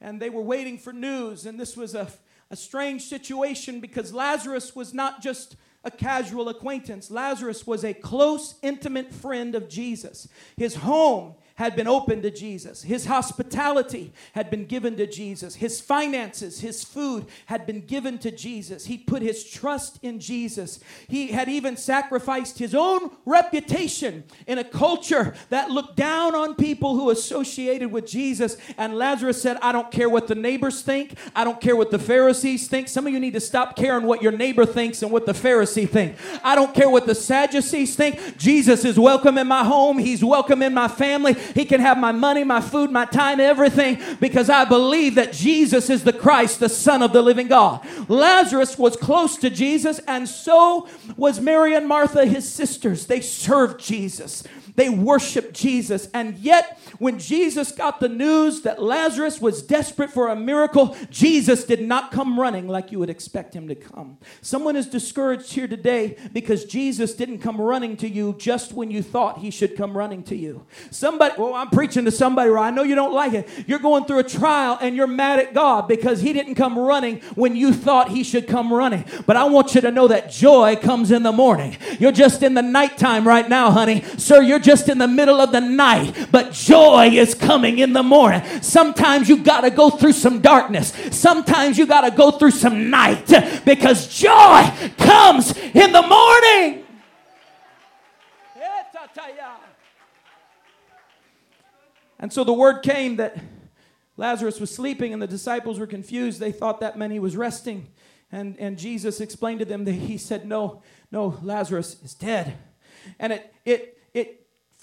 and 0.00 0.20
they 0.20 0.30
were 0.30 0.42
waiting 0.42 0.78
for 0.78 0.92
news. 0.92 1.46
And 1.46 1.58
this 1.58 1.76
was 1.76 1.94
a, 1.94 2.08
a 2.50 2.56
strange 2.56 3.02
situation 3.02 3.80
because 3.80 4.12
Lazarus 4.12 4.74
was 4.74 4.94
not 4.94 5.22
just 5.22 5.56
a 5.82 5.90
casual 5.90 6.48
acquaintance, 6.50 7.10
Lazarus 7.10 7.66
was 7.66 7.84
a 7.84 7.94
close, 7.94 8.56
intimate 8.62 9.12
friend 9.14 9.54
of 9.54 9.68
Jesus. 9.68 10.28
His 10.56 10.74
home 10.76 11.34
had 11.60 11.76
been 11.76 11.86
open 11.86 12.22
to 12.22 12.30
Jesus. 12.30 12.80
His 12.80 13.04
hospitality 13.04 14.14
had 14.32 14.48
been 14.48 14.64
given 14.64 14.96
to 14.96 15.06
Jesus. 15.06 15.56
His 15.56 15.78
finances, 15.78 16.60
his 16.60 16.82
food 16.82 17.26
had 17.46 17.66
been 17.66 17.82
given 17.82 18.16
to 18.20 18.30
Jesus. 18.30 18.86
He 18.86 18.96
put 18.96 19.20
his 19.20 19.44
trust 19.44 19.98
in 20.00 20.20
Jesus. 20.20 20.80
He 21.06 21.28
had 21.28 21.50
even 21.50 21.76
sacrificed 21.76 22.58
his 22.58 22.74
own 22.74 23.10
reputation 23.26 24.24
in 24.46 24.56
a 24.56 24.64
culture 24.64 25.34
that 25.50 25.70
looked 25.70 25.96
down 25.96 26.34
on 26.34 26.54
people 26.54 26.94
who 26.94 27.10
associated 27.10 27.92
with 27.92 28.06
Jesus. 28.06 28.56
And 28.78 28.96
Lazarus 28.96 29.42
said, 29.42 29.58
I 29.60 29.72
don't 29.72 29.90
care 29.90 30.08
what 30.08 30.28
the 30.28 30.34
neighbors 30.34 30.80
think. 30.80 31.18
I 31.36 31.44
don't 31.44 31.60
care 31.60 31.76
what 31.76 31.90
the 31.90 31.98
Pharisees 31.98 32.68
think. 32.68 32.88
Some 32.88 33.06
of 33.06 33.12
you 33.12 33.20
need 33.20 33.34
to 33.34 33.40
stop 33.40 33.76
caring 33.76 34.06
what 34.06 34.22
your 34.22 34.32
neighbor 34.32 34.64
thinks 34.64 35.02
and 35.02 35.12
what 35.12 35.26
the 35.26 35.32
Pharisee 35.32 35.86
think. 35.86 36.16
I 36.42 36.54
don't 36.54 36.74
care 36.74 36.88
what 36.88 37.06
the 37.06 37.14
Sadducees 37.14 37.96
think. 37.96 38.38
Jesus 38.38 38.82
is 38.86 38.98
welcome 38.98 39.36
in 39.36 39.46
my 39.46 39.62
home. 39.62 39.98
He's 39.98 40.24
welcome 40.24 40.62
in 40.62 40.72
my 40.72 40.88
family. 40.88 41.36
He 41.54 41.64
can 41.64 41.80
have 41.80 41.98
my 41.98 42.12
money, 42.12 42.44
my 42.44 42.60
food, 42.60 42.90
my 42.90 43.04
time, 43.04 43.40
everything, 43.40 43.98
because 44.20 44.50
I 44.50 44.64
believe 44.64 45.14
that 45.16 45.32
Jesus 45.32 45.90
is 45.90 46.04
the 46.04 46.12
Christ, 46.12 46.60
the 46.60 46.68
Son 46.68 47.02
of 47.02 47.12
the 47.12 47.22
living 47.22 47.48
God. 47.48 47.86
Lazarus 48.08 48.78
was 48.78 48.96
close 48.96 49.36
to 49.38 49.50
Jesus, 49.50 50.00
and 50.06 50.28
so 50.28 50.88
was 51.16 51.40
Mary 51.40 51.74
and 51.74 51.86
Martha, 51.86 52.24
his 52.26 52.50
sisters. 52.50 53.06
They 53.06 53.20
served 53.20 53.80
Jesus. 53.80 54.44
They 54.76 54.88
worshiped 54.88 55.54
Jesus. 55.54 56.08
And 56.14 56.36
yet, 56.38 56.78
when 56.98 57.18
Jesus 57.18 57.72
got 57.72 58.00
the 58.00 58.08
news 58.08 58.62
that 58.62 58.82
Lazarus 58.82 59.40
was 59.40 59.62
desperate 59.62 60.10
for 60.10 60.28
a 60.28 60.36
miracle, 60.36 60.96
Jesus 61.10 61.64
did 61.64 61.80
not 61.82 62.10
come 62.10 62.38
running 62.38 62.68
like 62.68 62.92
you 62.92 62.98
would 62.98 63.10
expect 63.10 63.54
him 63.54 63.68
to 63.68 63.74
come. 63.74 64.18
Someone 64.42 64.76
is 64.76 64.86
discouraged 64.86 65.52
here 65.52 65.68
today 65.68 66.16
because 66.32 66.64
Jesus 66.64 67.14
didn't 67.14 67.38
come 67.38 67.60
running 67.60 67.96
to 67.98 68.08
you 68.08 68.34
just 68.38 68.72
when 68.72 68.90
you 68.90 69.02
thought 69.02 69.38
he 69.38 69.50
should 69.50 69.76
come 69.76 69.96
running 69.96 70.22
to 70.24 70.36
you. 70.36 70.64
Somebody, 70.90 71.34
well, 71.38 71.54
I'm 71.54 71.70
preaching 71.70 72.04
to 72.04 72.10
somebody, 72.10 72.50
right? 72.50 72.68
I 72.68 72.70
know 72.70 72.82
you 72.82 72.94
don't 72.94 73.12
like 73.12 73.32
it. 73.32 73.48
You're 73.66 73.78
going 73.78 74.04
through 74.04 74.20
a 74.20 74.24
trial 74.24 74.78
and 74.80 74.94
you're 74.94 75.06
mad 75.06 75.38
at 75.38 75.54
God 75.54 75.88
because 75.88 76.20
he 76.20 76.32
didn't 76.32 76.54
come 76.54 76.78
running 76.78 77.20
when 77.34 77.56
you 77.56 77.72
thought 77.72 78.10
he 78.10 78.22
should 78.22 78.46
come 78.46 78.72
running. 78.72 79.04
But 79.26 79.36
I 79.36 79.44
want 79.44 79.74
you 79.74 79.80
to 79.80 79.90
know 79.90 80.08
that 80.08 80.30
joy 80.30 80.76
comes 80.76 81.10
in 81.10 81.22
the 81.22 81.32
morning. 81.32 81.76
You're 81.98 82.12
just 82.12 82.42
in 82.42 82.54
the 82.54 82.62
nighttime 82.62 83.26
right 83.26 83.48
now, 83.48 83.70
honey. 83.70 84.02
Sir, 84.16 84.42
you're 84.42 84.59
just 84.62 84.88
in 84.88 84.98
the 84.98 85.08
middle 85.08 85.40
of 85.40 85.52
the 85.52 85.60
night, 85.60 86.28
but 86.30 86.52
joy 86.52 87.08
is 87.12 87.34
coming 87.34 87.78
in 87.78 87.92
the 87.92 88.02
morning. 88.02 88.42
Sometimes 88.62 89.28
you 89.28 89.42
got 89.42 89.62
to 89.62 89.70
go 89.70 89.90
through 89.90 90.12
some 90.12 90.40
darkness. 90.40 90.92
Sometimes 91.10 91.78
you 91.78 91.86
got 91.86 92.02
to 92.02 92.10
go 92.10 92.30
through 92.30 92.52
some 92.52 92.90
night 92.90 93.26
because 93.64 94.08
joy 94.08 94.70
comes 94.98 95.56
in 95.56 95.92
the 95.92 96.02
morning. 96.02 96.84
And 102.20 102.30
so 102.30 102.44
the 102.44 102.52
word 102.52 102.82
came 102.82 103.16
that 103.16 103.36
Lazarus 104.16 104.60
was 104.60 104.72
sleeping 104.72 105.14
and 105.14 105.22
the 105.22 105.26
disciples 105.26 105.78
were 105.78 105.86
confused. 105.86 106.38
They 106.38 106.52
thought 106.52 106.80
that 106.80 106.98
meant 106.98 107.12
he 107.12 107.18
was 107.18 107.36
resting. 107.36 107.88
And, 108.30 108.56
and 108.58 108.78
Jesus 108.78 109.20
explained 109.20 109.60
to 109.60 109.64
them 109.64 109.84
that 109.86 109.92
he 109.94 110.18
said, 110.18 110.46
No, 110.46 110.82
no, 111.10 111.38
Lazarus 111.42 111.96
is 112.04 112.14
dead. 112.14 112.56
And 113.18 113.32
it, 113.32 113.54
it, 113.64 113.80
it 113.80 113.99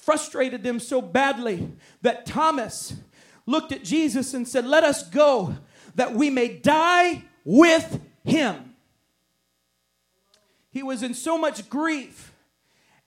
frustrated 0.08 0.64
them 0.64 0.80
so 0.80 1.02
badly 1.02 1.70
that 2.02 2.26
Thomas 2.26 2.96
looked 3.46 3.74
at 3.74 3.84
Jesus 3.84 4.34
and 4.34 4.48
said, 4.48 4.66
Let 4.66 4.86
us 4.86 5.06
go 5.10 5.58
that 5.96 6.14
we 6.14 6.30
may 6.30 6.48
die 6.48 7.26
with 7.44 8.00
him. 8.24 8.74
He 10.72 10.82
was 10.82 11.04
in 11.04 11.14
so 11.14 11.38
much 11.38 11.70
grief 11.70 12.32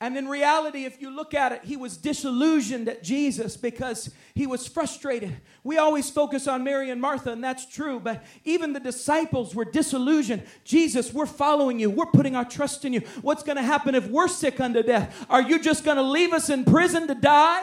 and 0.03 0.17
in 0.17 0.29
reality, 0.29 0.87
if 0.87 1.03
you 1.03 1.11
look 1.11 1.35
at 1.35 1.53
it, 1.53 1.61
he 1.63 1.77
was 1.77 1.99
disillusioned 1.99 2.89
at 2.89 3.03
Jesus 3.03 3.59
because 3.59 4.11
he 4.35 4.47
was 4.47 4.67
frustrated. 4.67 5.43
We 5.63 5.77
always 5.77 6.09
focus 6.09 6.49
on 6.49 6.65
Mary 6.65 6.89
and 6.89 7.03
Martha, 7.03 7.33
and 7.33 7.45
that's 7.45 7.67
true, 7.67 8.01
but 8.01 8.25
even 8.45 8.73
the 8.73 8.81
disciples 8.81 9.55
were 9.55 9.67
disillusioned. 9.67 10.45
Jesus, 10.65 11.13
we're 11.13 11.27
following 11.27 11.79
you, 11.79 11.91
we're 11.91 12.07
putting 12.07 12.35
our 12.35 12.47
trust 12.47 12.87
in 12.87 12.95
you. 12.95 13.01
What's 13.21 13.43
going 13.43 13.57
to 13.57 13.63
happen 13.63 13.95
if 13.95 14.07
we're 14.07 14.29
sick 14.29 14.59
unto 14.59 14.83
death? 14.83 15.27
Are 15.29 15.43
you 15.43 15.59
just 15.59 15.85
going 15.85 15.99
to 15.99 16.03
leave 16.03 16.33
us 16.33 16.49
in 16.49 16.65
prison 16.65 17.07
to 17.07 17.15
die? 17.15 17.63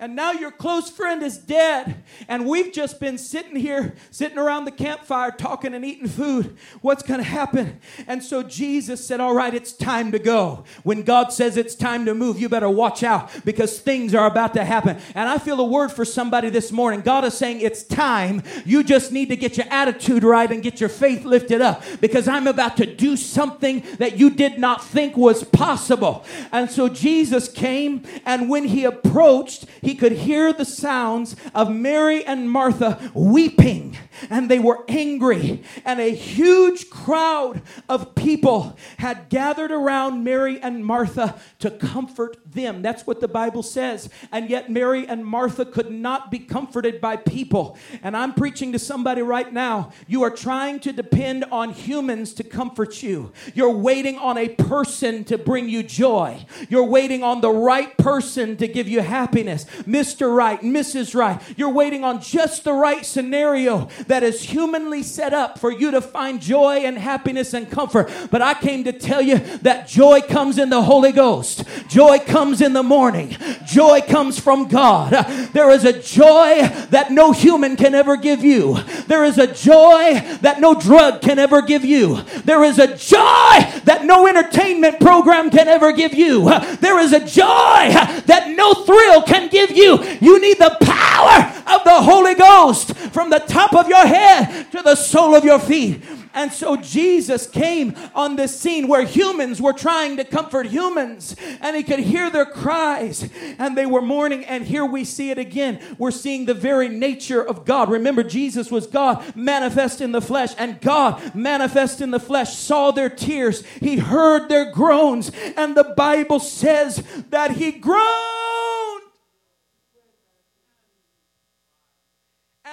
And 0.00 0.16
now 0.16 0.32
your 0.32 0.50
close 0.50 0.90
friend 0.90 1.22
is 1.22 1.38
dead. 1.38 2.02
And 2.26 2.46
we've 2.46 2.72
just 2.72 2.98
been 2.98 3.16
sitting 3.16 3.54
here 3.54 3.94
sitting 4.10 4.38
around 4.38 4.64
the 4.64 4.72
campfire 4.72 5.30
talking 5.30 5.72
and 5.72 5.84
eating 5.84 6.08
food. 6.08 6.56
What's 6.80 7.04
going 7.04 7.20
to 7.20 7.24
happen? 7.24 7.78
And 8.08 8.20
so 8.20 8.42
jesus 8.42 9.06
said 9.06 9.20
all 9.20 9.34
right 9.34 9.54
it's 9.54 9.72
time 9.72 10.10
to 10.10 10.18
go. 10.18 10.64
When 10.82 11.02
god 11.04 11.32
says 11.32 11.56
it's 11.56 11.76
time 11.76 12.06
to 12.06 12.14
move 12.14 12.40
you 12.40 12.48
better 12.48 12.68
watch 12.68 13.04
out 13.04 13.30
because 13.44 13.78
things 13.78 14.16
are 14.16 14.26
about 14.26 14.54
to 14.54 14.64
happen. 14.64 14.98
And 15.14 15.28
i 15.28 15.38
feel 15.38 15.60
a 15.60 15.64
word 15.64 15.92
for 15.92 16.04
somebody 16.04 16.50
this 16.50 16.72
morning. 16.72 17.00
God 17.00 17.24
is 17.24 17.34
saying 17.34 17.60
it's 17.60 17.84
time. 17.84 18.42
You 18.64 18.82
just 18.82 19.12
need 19.12 19.28
to 19.28 19.36
get 19.36 19.56
your 19.56 19.66
attitude 19.70 20.24
right 20.24 20.50
and 20.50 20.60
get 20.60 20.80
your 20.80 20.88
faith 20.88 21.24
lifted 21.24 21.60
up 21.60 21.84
because 22.00 22.26
i'm 22.26 22.48
about 22.48 22.76
to 22.78 22.86
do 22.86 23.16
something 23.16 23.84
that 23.98 24.18
you 24.18 24.30
did 24.30 24.58
not 24.58 24.82
think 24.84 25.16
was 25.16 25.44
possible. 25.44 26.24
And 26.50 26.68
so 26.68 26.88
jesus 26.88 27.48
came 27.48 28.02
and 28.26 28.50
when 28.50 28.64
he 28.64 28.82
approached 28.82 29.66
he 29.84 29.94
could 29.94 30.12
hear 30.12 30.52
the 30.52 30.64
sounds 30.64 31.36
of 31.54 31.70
Mary 31.70 32.24
and 32.24 32.50
Martha 32.50 33.10
weeping, 33.14 33.96
and 34.30 34.50
they 34.50 34.58
were 34.58 34.84
angry. 34.88 35.62
And 35.84 36.00
a 36.00 36.14
huge 36.14 36.90
crowd 36.90 37.62
of 37.88 38.14
people 38.14 38.76
had 38.98 39.28
gathered 39.28 39.70
around 39.70 40.24
Mary 40.24 40.60
and 40.60 40.84
Martha 40.84 41.38
to 41.60 41.70
comfort 41.70 42.38
them. 42.46 42.82
That's 42.82 43.06
what 43.06 43.20
the 43.20 43.28
Bible 43.28 43.62
says. 43.62 44.08
And 44.32 44.48
yet, 44.50 44.70
Mary 44.70 45.06
and 45.06 45.24
Martha 45.24 45.64
could 45.64 45.90
not 45.90 46.30
be 46.30 46.38
comforted 46.38 47.00
by 47.00 47.16
people. 47.16 47.76
And 48.02 48.16
I'm 48.16 48.34
preaching 48.34 48.72
to 48.72 48.78
somebody 48.78 49.22
right 49.22 49.52
now. 49.52 49.92
You 50.06 50.22
are 50.22 50.30
trying 50.30 50.80
to 50.80 50.92
depend 50.92 51.44
on 51.50 51.70
humans 51.70 52.34
to 52.34 52.44
comfort 52.44 53.02
you, 53.02 53.32
you're 53.54 53.70
waiting 53.70 54.18
on 54.18 54.38
a 54.38 54.48
person 54.48 55.24
to 55.24 55.38
bring 55.38 55.68
you 55.68 55.82
joy, 55.82 56.44
you're 56.68 56.84
waiting 56.84 57.22
on 57.22 57.40
the 57.40 57.50
right 57.50 57.96
person 57.98 58.56
to 58.56 58.68
give 58.68 58.88
you 58.88 59.00
happiness. 59.00 59.66
Mr. 59.82 60.34
Right, 60.34 60.60
Mrs. 60.60 61.14
Right. 61.14 61.40
You're 61.56 61.72
waiting 61.72 62.04
on 62.04 62.20
just 62.20 62.64
the 62.64 62.72
right 62.72 63.04
scenario 63.04 63.88
that 64.06 64.22
is 64.22 64.42
humanly 64.42 65.02
set 65.02 65.32
up 65.32 65.58
for 65.58 65.70
you 65.70 65.90
to 65.90 66.00
find 66.00 66.40
joy 66.40 66.78
and 66.78 66.98
happiness 66.98 67.54
and 67.54 67.70
comfort. 67.70 68.10
But 68.30 68.42
I 68.42 68.54
came 68.54 68.84
to 68.84 68.92
tell 68.92 69.22
you 69.22 69.38
that 69.38 69.88
joy 69.88 70.20
comes 70.22 70.58
in 70.58 70.70
the 70.70 70.82
Holy 70.82 71.12
Ghost, 71.12 71.64
joy 71.88 72.18
comes 72.18 72.60
in 72.60 72.72
the 72.72 72.82
morning, 72.82 73.36
joy 73.66 74.00
comes 74.00 74.38
from 74.38 74.68
God. 74.68 75.12
There 75.52 75.70
is 75.70 75.84
a 75.84 76.00
joy 76.00 76.62
that 76.90 77.10
no 77.10 77.32
human 77.32 77.76
can 77.76 77.94
ever 77.94 78.16
give 78.16 78.44
you, 78.44 78.78
there 79.06 79.24
is 79.24 79.38
a 79.38 79.52
joy 79.52 80.20
that 80.40 80.60
no 80.60 80.74
drug 80.74 81.22
can 81.22 81.38
ever 81.38 81.62
give 81.62 81.84
you, 81.84 82.22
there 82.44 82.64
is 82.64 82.78
a 82.78 82.96
joy 82.96 83.80
that 83.84 84.02
no 84.04 84.26
entertainment 84.26 85.00
program 85.00 85.50
can 85.50 85.68
ever 85.68 85.92
give 85.92 86.14
you, 86.14 86.44
there 86.76 86.98
is 86.98 87.12
a 87.12 87.20
joy 87.20 87.90
that 88.26 88.52
no 88.56 88.74
thrill 88.74 89.22
can 89.22 89.48
give 89.48 89.63
you. 89.70 90.02
You 90.20 90.40
need 90.40 90.58
the 90.58 90.76
power 90.80 91.52
of 91.74 91.84
the 91.84 92.02
Holy 92.02 92.34
Ghost 92.34 92.96
from 93.12 93.30
the 93.30 93.38
top 93.38 93.74
of 93.74 93.88
your 93.88 94.06
head 94.06 94.70
to 94.72 94.82
the 94.82 94.94
sole 94.94 95.34
of 95.34 95.44
your 95.44 95.58
feet. 95.58 96.02
And 96.34 96.52
so 96.52 96.76
Jesus 96.76 97.46
came 97.46 97.94
on 98.12 98.34
this 98.34 98.58
scene 98.58 98.88
where 98.88 99.04
humans 99.04 99.62
were 99.62 99.72
trying 99.72 100.16
to 100.16 100.24
comfort 100.24 100.66
humans, 100.66 101.36
and 101.60 101.76
he 101.76 101.84
could 101.84 102.00
hear 102.00 102.28
their 102.28 102.44
cries, 102.44 103.30
and 103.56 103.78
they 103.78 103.86
were 103.86 104.02
mourning. 104.02 104.44
And 104.44 104.64
here 104.64 104.84
we 104.84 105.04
see 105.04 105.30
it 105.30 105.38
again. 105.38 105.80
We're 105.96 106.10
seeing 106.10 106.44
the 106.44 106.54
very 106.54 106.88
nature 106.88 107.40
of 107.40 107.64
God. 107.64 107.88
Remember, 107.88 108.24
Jesus 108.24 108.68
was 108.68 108.88
God 108.88 109.36
manifest 109.36 110.00
in 110.00 110.10
the 110.10 110.20
flesh, 110.20 110.52
and 110.58 110.80
God 110.80 111.36
manifest 111.36 112.00
in 112.00 112.10
the 112.10 112.18
flesh 112.18 112.56
saw 112.56 112.90
their 112.90 113.10
tears, 113.10 113.62
he 113.80 113.98
heard 113.98 114.48
their 114.48 114.72
groans, 114.72 115.30
and 115.56 115.76
the 115.76 115.94
Bible 115.96 116.40
says 116.40 117.04
that 117.30 117.52
he 117.52 117.70
groaned 117.70 118.83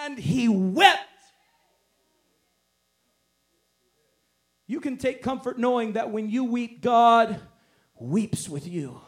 and 0.03 0.17
he 0.17 0.49
wept. 0.49 0.99
You 4.67 4.79
can 4.79 4.97
take 4.97 5.21
comfort 5.21 5.59
knowing 5.59 5.93
that 5.93 6.11
when 6.11 6.29
you 6.29 6.43
weep, 6.43 6.81
God 6.81 7.39
weeps 7.99 8.49
with 8.49 8.67
you. 8.67 9.01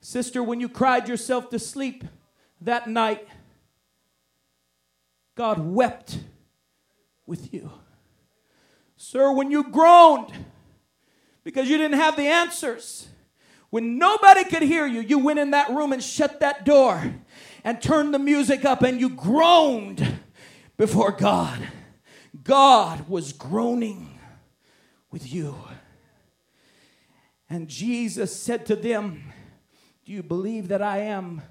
Sister, 0.00 0.42
when 0.42 0.60
you 0.60 0.68
cried 0.68 1.08
yourself 1.08 1.50
to 1.50 1.58
sleep 1.58 2.04
that 2.60 2.88
night, 2.88 3.28
God 5.34 5.58
wept 5.58 6.18
with 7.26 7.52
you. 7.52 7.70
Sir, 8.96 9.32
when 9.32 9.50
you 9.50 9.64
groaned 9.64 10.32
because 11.44 11.68
you 11.68 11.76
didn't 11.76 11.98
have 11.98 12.16
the 12.16 12.26
answers, 12.26 13.08
when 13.70 13.98
nobody 13.98 14.44
could 14.44 14.62
hear 14.62 14.86
you, 14.86 15.00
you 15.00 15.18
went 15.18 15.38
in 15.38 15.50
that 15.50 15.70
room 15.70 15.92
and 15.92 16.02
shut 16.02 16.40
that 16.40 16.64
door 16.64 17.02
and 17.64 17.80
turned 17.80 18.12
the 18.12 18.18
music 18.18 18.64
up 18.64 18.82
and 18.82 19.00
you 19.00 19.10
groaned 19.10 20.18
before 20.76 21.12
God. 21.12 21.60
God 22.42 23.08
was 23.08 23.32
groaning 23.32 24.18
with 25.10 25.32
you. 25.32 25.56
And 27.48 27.68
Jesus 27.68 28.34
said 28.34 28.66
to 28.66 28.76
them, 28.76 29.32
Do 30.04 30.12
you 30.12 30.22
believe 30.22 30.68
that 30.68 30.82
I 30.82 30.98
am 30.98 31.42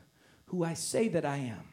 who 0.46 0.64
I 0.64 0.74
say 0.74 1.08
that 1.10 1.26
I 1.26 1.38
am? 1.38 1.64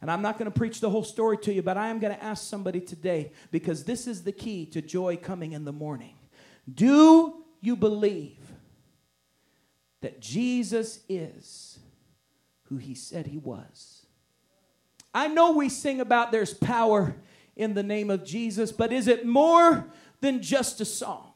And 0.00 0.10
I'm 0.10 0.22
not 0.22 0.38
going 0.38 0.50
to 0.50 0.58
preach 0.58 0.80
the 0.80 0.88
whole 0.88 1.04
story 1.04 1.36
to 1.38 1.52
you, 1.52 1.62
but 1.62 1.76
I 1.76 1.88
am 1.88 1.98
going 1.98 2.14
to 2.14 2.24
ask 2.24 2.48
somebody 2.48 2.80
today 2.80 3.32
because 3.50 3.84
this 3.84 4.06
is 4.06 4.24
the 4.24 4.32
key 4.32 4.64
to 4.66 4.80
joy 4.80 5.18
coming 5.18 5.52
in 5.52 5.66
the 5.66 5.72
morning. 5.72 6.14
Do 6.72 7.44
you 7.60 7.76
believe 7.76 8.38
that 10.00 10.20
Jesus 10.20 11.00
is 11.08 11.78
who 12.70 12.78
he 12.78 12.94
said 12.94 13.26
he 13.26 13.36
was? 13.36 14.06
I 15.12 15.28
know 15.28 15.52
we 15.52 15.68
sing 15.68 16.00
about 16.00 16.32
there's 16.32 16.54
power 16.54 17.16
in 17.56 17.74
the 17.74 17.82
name 17.82 18.08
of 18.08 18.24
Jesus, 18.24 18.72
but 18.72 18.92
is 18.92 19.06
it 19.06 19.26
more 19.26 19.86
than 20.20 20.40
just 20.40 20.80
a 20.80 20.84
song. 20.84 21.29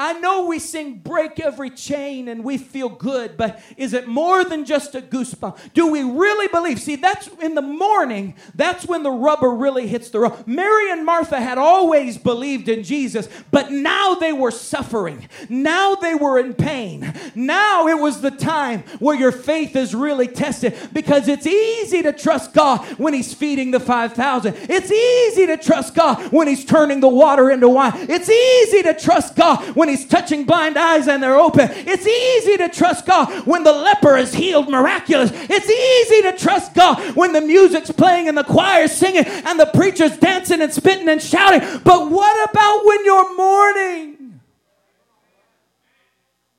I 0.00 0.12
know 0.20 0.46
we 0.46 0.60
sing 0.60 0.98
break 0.98 1.40
every 1.40 1.70
chain 1.70 2.28
and 2.28 2.44
we 2.44 2.56
feel 2.56 2.88
good, 2.88 3.36
but 3.36 3.60
is 3.76 3.92
it 3.92 4.06
more 4.06 4.44
than 4.44 4.64
just 4.64 4.94
a 4.94 5.00
goosebump? 5.00 5.58
Do 5.74 5.90
we 5.90 6.04
really 6.04 6.46
believe? 6.46 6.80
See, 6.80 6.94
that's 6.94 7.26
in 7.42 7.56
the 7.56 7.62
morning, 7.62 8.34
that's 8.54 8.86
when 8.86 9.02
the 9.02 9.10
rubber 9.10 9.50
really 9.50 9.88
hits 9.88 10.10
the 10.10 10.20
road. 10.20 10.46
Mary 10.46 10.92
and 10.92 11.04
Martha 11.04 11.40
had 11.40 11.58
always 11.58 12.16
believed 12.16 12.68
in 12.68 12.84
Jesus, 12.84 13.28
but 13.50 13.72
now 13.72 14.14
they 14.14 14.32
were 14.32 14.52
suffering. 14.52 15.28
Now 15.48 15.96
they 15.96 16.14
were 16.14 16.38
in 16.38 16.54
pain. 16.54 17.12
Now 17.34 17.88
it 17.88 17.98
was 17.98 18.20
the 18.20 18.30
time 18.30 18.84
where 19.00 19.16
your 19.16 19.32
faith 19.32 19.74
is 19.74 19.96
really 19.96 20.28
tested 20.28 20.78
because 20.92 21.26
it's 21.26 21.46
easy 21.46 22.02
to 22.02 22.12
trust 22.12 22.54
God 22.54 22.84
when 22.98 23.14
He's 23.14 23.34
feeding 23.34 23.72
the 23.72 23.80
5,000. 23.80 24.54
It's 24.68 24.92
easy 24.92 25.46
to 25.46 25.56
trust 25.56 25.96
God 25.96 26.30
when 26.32 26.46
He's 26.46 26.64
turning 26.64 27.00
the 27.00 27.08
water 27.08 27.50
into 27.50 27.68
wine. 27.68 27.92
It's 28.08 28.30
easy 28.30 28.84
to 28.84 28.94
trust 28.94 29.34
God 29.34 29.74
when 29.74 29.87
when 29.88 29.96
He's 29.96 30.06
touching 30.06 30.44
blind 30.44 30.76
eyes 30.76 31.08
and 31.08 31.22
they're 31.22 31.38
open. 31.38 31.68
It's 31.70 32.06
easy 32.06 32.58
to 32.58 32.68
trust 32.68 33.06
God 33.06 33.46
when 33.46 33.64
the 33.64 33.72
leper 33.72 34.18
is 34.18 34.34
healed 34.34 34.68
miraculous. 34.68 35.30
It's 35.32 35.70
easy 35.70 36.22
to 36.22 36.36
trust 36.36 36.74
God 36.74 37.16
when 37.16 37.32
the 37.32 37.40
music's 37.40 37.90
playing 37.90 38.28
and 38.28 38.36
the 38.36 38.44
choir's 38.44 38.92
singing 38.92 39.24
and 39.24 39.58
the 39.58 39.66
preacher's 39.66 40.16
dancing 40.18 40.60
and 40.60 40.72
spitting 40.72 41.08
and 41.08 41.22
shouting. 41.22 41.60
But 41.84 42.10
what 42.10 42.50
about 42.50 42.84
when 42.84 43.04
you're 43.04 43.36
mourning? 43.36 44.40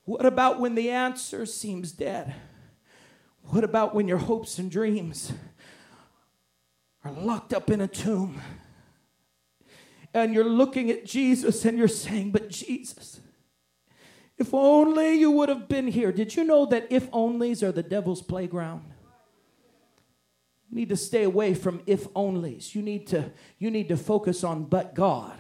What 0.05 0.25
about 0.25 0.59
when 0.59 0.73
the 0.73 0.89
answer 0.89 1.45
seems 1.45 1.91
dead? 1.91 2.33
What 3.43 3.63
about 3.63 3.93
when 3.93 4.07
your 4.07 4.17
hopes 4.17 4.57
and 4.57 4.71
dreams 4.71 5.31
are 7.05 7.11
locked 7.11 7.53
up 7.53 7.69
in 7.69 7.79
a 7.79 7.87
tomb? 7.87 8.41
And 10.13 10.33
you're 10.33 10.43
looking 10.43 10.89
at 10.89 11.05
Jesus 11.05 11.65
and 11.65 11.77
you're 11.77 11.87
saying, 11.87 12.31
But 12.31 12.49
Jesus, 12.49 13.19
if 14.37 14.53
only 14.53 15.15
you 15.15 15.31
would 15.31 15.49
have 15.49 15.67
been 15.67 15.87
here. 15.87 16.11
Did 16.11 16.35
you 16.35 16.43
know 16.43 16.65
that 16.67 16.87
if 16.89 17.11
onlys 17.11 17.61
are 17.61 17.71
the 17.71 17.83
devil's 17.83 18.21
playground? 18.21 18.85
You 20.69 20.77
need 20.77 20.89
to 20.89 20.97
stay 20.97 21.23
away 21.23 21.53
from 21.53 21.81
if 21.85 22.07
onlys. 22.13 22.73
You 22.73 22.81
need 22.81 23.07
to, 23.07 23.31
you 23.57 23.69
need 23.71 23.89
to 23.89 23.97
focus 23.97 24.43
on 24.43 24.65
but 24.65 24.95
God. 24.95 25.37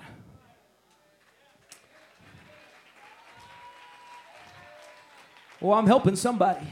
Well, 5.61 5.77
I'm 5.77 5.87
helping 5.87 6.15
somebody. 6.15 6.67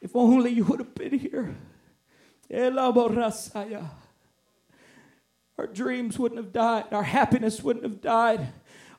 If 0.00 0.14
only 0.14 0.50
you 0.50 0.64
would 0.64 0.80
have 0.80 0.94
been 0.94 1.18
here. 1.18 1.54
Our 5.58 5.66
dreams 5.66 6.18
wouldn't 6.18 6.42
have 6.42 6.52
died. 6.52 6.92
Our 6.92 7.02
happiness 7.02 7.62
wouldn't 7.62 7.84
have 7.84 8.00
died. 8.00 8.48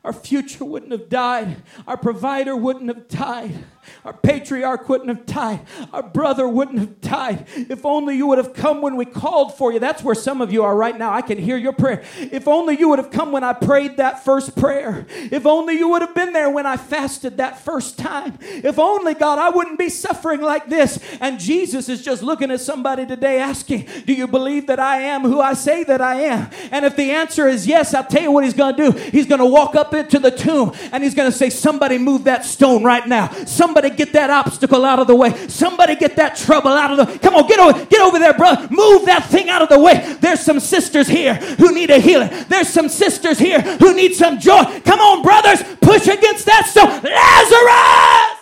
Our 0.03 0.13
future 0.13 0.65
wouldn't 0.65 0.91
have 0.91 1.09
died. 1.09 1.63
Our 1.87 1.97
provider 1.97 2.55
wouldn't 2.55 2.87
have 2.87 3.07
died. 3.07 3.65
Our 4.05 4.13
patriarch 4.13 4.89
wouldn't 4.89 5.09
have 5.09 5.25
died. 5.25 5.65
Our 5.91 6.03
brother 6.03 6.47
wouldn't 6.47 6.79
have 6.79 7.01
died. 7.01 7.47
If 7.55 7.85
only 7.85 8.15
you 8.15 8.27
would 8.27 8.37
have 8.37 8.53
come 8.53 8.81
when 8.81 8.95
we 8.95 9.05
called 9.05 9.57
for 9.57 9.71
you. 9.71 9.79
That's 9.79 10.03
where 10.03 10.15
some 10.15 10.41
of 10.41 10.51
you 10.51 10.63
are 10.63 10.75
right 10.75 10.97
now. 10.97 11.13
I 11.13 11.21
can 11.21 11.37
hear 11.37 11.57
your 11.57 11.73
prayer. 11.73 12.03
If 12.19 12.47
only 12.47 12.77
you 12.77 12.89
would 12.89 12.99
have 12.99 13.11
come 13.11 13.31
when 13.31 13.43
I 13.43 13.53
prayed 13.53 13.97
that 13.97 14.23
first 14.23 14.55
prayer. 14.55 15.05
If 15.09 15.45
only 15.45 15.77
you 15.77 15.89
would 15.89 16.01
have 16.01 16.15
been 16.15 16.33
there 16.33 16.49
when 16.49 16.65
I 16.65 16.77
fasted 16.77 17.37
that 17.37 17.59
first 17.59 17.97
time. 17.97 18.37
If 18.41 18.79
only, 18.79 19.13
God, 19.13 19.39
I 19.39 19.49
wouldn't 19.49 19.79
be 19.79 19.89
suffering 19.89 20.41
like 20.41 20.67
this. 20.67 20.99
And 21.19 21.39
Jesus 21.39 21.89
is 21.89 22.03
just 22.03 22.23
looking 22.23 22.51
at 22.51 22.61
somebody 22.61 23.05
today 23.05 23.39
asking, 23.39 23.87
Do 24.05 24.13
you 24.13 24.27
believe 24.27 24.67
that 24.67 24.79
I 24.79 25.01
am 25.01 25.21
who 25.21 25.39
I 25.39 25.53
say 25.53 25.83
that 25.83 26.01
I 26.01 26.21
am? 26.21 26.49
And 26.71 26.85
if 26.85 26.95
the 26.95 27.11
answer 27.11 27.47
is 27.47 27.67
yes, 27.67 27.93
I'll 27.93 28.05
tell 28.05 28.23
you 28.23 28.31
what 28.31 28.43
he's 28.43 28.53
going 28.53 28.75
to 28.75 28.91
do. 28.91 28.97
He's 28.97 29.25
going 29.25 29.39
to 29.39 29.45
walk 29.45 29.75
up 29.75 29.93
into 29.93 30.19
the 30.19 30.31
tomb 30.31 30.73
and 30.91 31.03
he's 31.03 31.15
going 31.15 31.31
to 31.31 31.37
say, 31.37 31.49
Somebody 31.49 31.97
move 31.97 32.25
that 32.25 32.45
stone 32.45 32.83
right 32.83 33.07
now. 33.07 33.29
Somebody 33.45 33.72
get 33.81 34.13
that 34.13 34.29
obstacle 34.29 34.85
out 34.85 34.99
of 34.99 35.07
the 35.07 35.15
way. 35.15 35.35
Somebody 35.47 35.95
get 35.95 36.15
that 36.15 36.35
trouble 36.35 36.71
out 36.71 36.91
of 36.91 36.97
the 36.97 37.05
way. 37.05 37.17
Come 37.19 37.35
on, 37.35 37.47
get 37.47 37.59
over, 37.59 37.85
get 37.85 38.01
over 38.01 38.19
there, 38.19 38.33
brother. 38.33 38.67
Move 38.69 39.05
that 39.05 39.25
thing 39.25 39.49
out 39.49 39.61
of 39.61 39.69
the 39.69 39.79
way. 39.79 40.15
There's 40.19 40.39
some 40.39 40.59
sisters 40.59 41.07
here 41.07 41.35
who 41.35 41.73
need 41.73 41.89
a 41.89 41.99
healing. 41.99 42.29
There's 42.47 42.69
some 42.69 42.89
sisters 42.89 43.39
here 43.39 43.61
who 43.61 43.93
need 43.93 44.15
some 44.15 44.39
joy. 44.39 44.63
Come 44.85 44.99
on, 44.99 45.21
brothers, 45.21 45.63
push 45.81 46.07
against 46.07 46.45
that 46.45 46.67
stone. 46.67 47.01
Lazarus! 47.03 48.32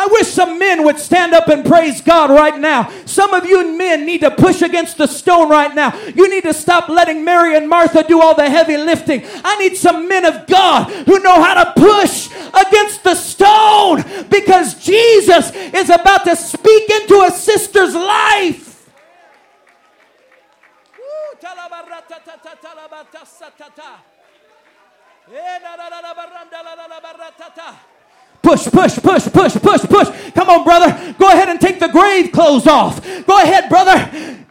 I 0.00 0.06
wish 0.06 0.28
some 0.28 0.58
men 0.58 0.82
would 0.84 0.98
stand 0.98 1.34
up 1.34 1.48
and 1.48 1.62
praise 1.62 2.00
God 2.00 2.30
right 2.30 2.58
now. 2.58 2.90
Some 3.04 3.34
of 3.34 3.44
you 3.44 3.76
men 3.76 4.06
need 4.06 4.22
to 4.22 4.30
push 4.30 4.62
against 4.62 4.96
the 4.96 5.06
stone 5.06 5.50
right 5.50 5.74
now. 5.74 5.94
You 6.14 6.30
need 6.30 6.44
to 6.44 6.54
stop 6.54 6.88
letting 6.88 7.22
Mary 7.22 7.54
and 7.54 7.68
Martha 7.68 8.02
do 8.02 8.18
all 8.18 8.34
the 8.34 8.48
heavy 8.48 8.78
lifting. 8.78 9.22
I 9.44 9.56
need 9.58 9.76
some 9.76 10.08
men 10.08 10.24
of 10.24 10.46
God 10.46 10.90
who 11.04 11.18
know 11.18 11.42
how 11.42 11.64
to 11.64 11.78
push 11.78 12.30
against 12.66 13.04
the 13.04 13.14
stone 13.14 14.02
because 14.30 14.82
Jesus 14.82 15.52
is 15.54 15.90
about 15.90 16.24
to 16.24 16.34
speak 16.34 16.88
into 16.88 17.20
a 17.20 17.30
sister's 17.30 17.94
life. 17.94 18.88
Push, 28.42 28.68
push, 28.70 28.98
push, 28.98 29.28
push, 29.30 29.54
push, 29.56 29.82
push. 29.82 30.32
Come 30.32 30.48
on, 30.48 30.64
brother. 30.64 31.14
Go 31.18 31.28
ahead 31.28 31.48
and 31.48 31.60
take 31.60 31.78
the 31.78 31.88
grave 31.88 32.32
clothes 32.32 32.66
off. 32.66 33.04
Go 33.26 33.36
ahead, 33.42 33.68
brother. 33.68 34.46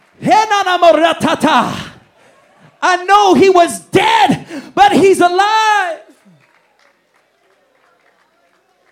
I 2.82 3.04
know 3.04 3.34
he 3.34 3.50
was 3.50 3.80
dead, 3.86 4.72
but 4.74 4.92
he's 4.92 5.20
alive. 5.20 6.00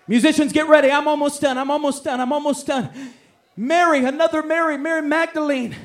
Musicians, 0.07 0.53
get 0.53 0.67
ready. 0.69 0.91
I'm 0.91 1.07
almost 1.07 1.41
done. 1.41 1.59
I'm 1.59 1.71
almost 1.71 2.03
done. 2.03 2.21
I'm 2.21 2.33
almost 2.33 2.67
done. 2.67 2.91
Mary, 3.57 4.05
another 4.05 4.43
Mary, 4.43 4.79
Mary 4.79 5.03
Magdalene. 5.03 5.77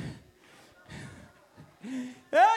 Eh, 2.32 2.56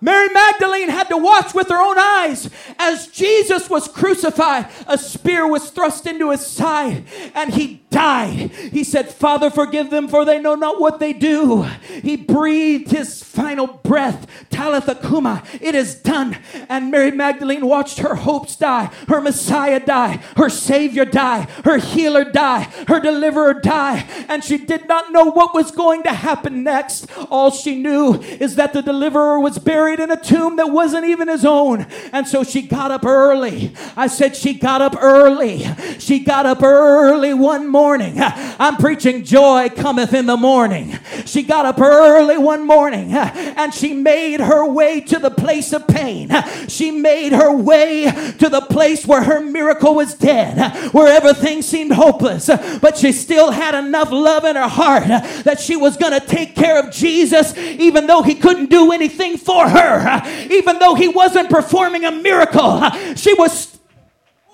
Mary 0.00 0.28
Magdalene 0.28 0.90
had 0.90 1.08
to 1.08 1.16
watch 1.16 1.54
with 1.54 1.68
her 1.68 1.80
own 1.80 1.96
eyes 1.98 2.50
as 2.78 3.06
Jesus 3.08 3.70
was 3.70 3.88
crucified. 3.88 4.68
A 4.86 4.98
spear 4.98 5.48
was 5.48 5.70
thrust 5.70 6.06
into 6.06 6.30
his 6.30 6.46
side 6.46 7.04
and 7.34 7.54
he 7.54 7.82
died. 7.90 8.50
He 8.72 8.84
said, 8.84 9.08
Father, 9.08 9.48
forgive 9.48 9.88
them, 9.88 10.06
for 10.08 10.26
they 10.26 10.38
know 10.38 10.54
not 10.54 10.78
what 10.78 11.00
they 11.00 11.14
do. 11.14 11.62
He 12.02 12.16
breathed 12.16 12.90
his 12.90 13.22
final 13.22 13.66
breath. 13.66 14.26
Talitha 14.50 14.96
Kuma, 14.96 15.42
it 15.62 15.74
is 15.74 15.94
done. 15.94 16.36
And 16.68 16.90
Mary 16.90 17.10
Magdalene 17.10 17.66
watched 17.66 18.00
her 18.00 18.16
hopes 18.16 18.54
die, 18.56 18.90
her 19.08 19.22
Messiah 19.22 19.80
die, 19.80 20.22
her 20.36 20.50
Savior 20.50 21.06
die, 21.06 21.48
her 21.64 21.78
healer 21.78 22.24
die, 22.24 22.64
her 22.86 23.00
deliverer 23.00 23.54
die. 23.54 24.06
And 24.28 24.44
she 24.44 24.58
did 24.58 24.88
not 24.88 25.10
know 25.10 25.30
what 25.30 25.54
was 25.54 25.70
going 25.70 26.02
to 26.02 26.12
happen 26.12 26.62
next. 26.62 27.06
All 27.30 27.50
she 27.50 27.80
knew 27.80 28.20
is 28.20 28.56
that 28.56 28.74
the 28.74 28.82
deliverer 28.82 29.40
was 29.40 29.58
buried 29.58 29.85
in 29.94 30.10
a 30.10 30.20
tomb 30.20 30.56
that 30.56 30.66
wasn't 30.66 31.06
even 31.06 31.28
his 31.28 31.44
own. 31.44 31.86
And 32.12 32.26
so 32.26 32.44
she 32.44 32.62
got 32.62 32.90
up 32.90 33.04
early. 33.04 33.72
I 33.96 34.06
said 34.08 34.36
she 34.36 34.54
got 34.54 34.82
up 34.82 34.96
early. 35.00 35.66
She 35.98 36.20
got 36.20 36.46
up 36.46 36.62
early 36.62 37.32
one 37.32 37.68
morning 37.68 37.86
morning. 37.86 38.14
I'm 38.58 38.76
preaching 38.78 39.24
joy 39.24 39.68
cometh 39.68 40.12
in 40.12 40.26
the 40.26 40.36
morning. 40.36 40.98
She 41.24 41.42
got 41.42 41.66
up 41.66 41.78
early 41.78 42.36
one 42.36 42.66
morning 42.66 43.12
and 43.12 43.72
she 43.72 43.94
made 43.94 44.40
her 44.40 44.68
way 44.68 45.00
to 45.02 45.18
the 45.18 45.30
place 45.30 45.72
of 45.72 45.86
pain. 45.86 46.30
She 46.68 46.90
made 46.90 47.32
her 47.32 47.54
way 47.54 48.04
to 48.38 48.48
the 48.48 48.60
place 48.60 49.06
where 49.06 49.22
her 49.22 49.40
miracle 49.40 49.94
was 49.94 50.14
dead, 50.14 50.92
where 50.92 51.06
everything 51.06 51.62
seemed 51.62 51.92
hopeless. 51.92 52.46
But 52.46 52.96
she 52.96 53.12
still 53.12 53.50
had 53.50 53.74
enough 53.74 54.10
love 54.10 54.44
in 54.44 54.56
her 54.56 54.68
heart 54.68 55.04
that 55.44 55.60
she 55.60 55.76
was 55.76 55.96
going 55.96 56.18
to 56.18 56.26
take 56.26 56.56
care 56.56 56.78
of 56.78 56.92
Jesus, 56.92 57.56
even 57.56 58.06
though 58.06 58.22
he 58.22 58.34
couldn't 58.34 58.68
do 58.70 58.90
anything 58.92 59.36
for 59.36 59.68
her, 59.68 59.75
even 60.50 60.78
though 60.78 60.94
he 60.94 61.08
wasn't 61.08 61.50
performing 61.50 62.04
a 62.04 62.12
miracle. 62.12 62.82
She 63.14 63.34
was 63.34 63.76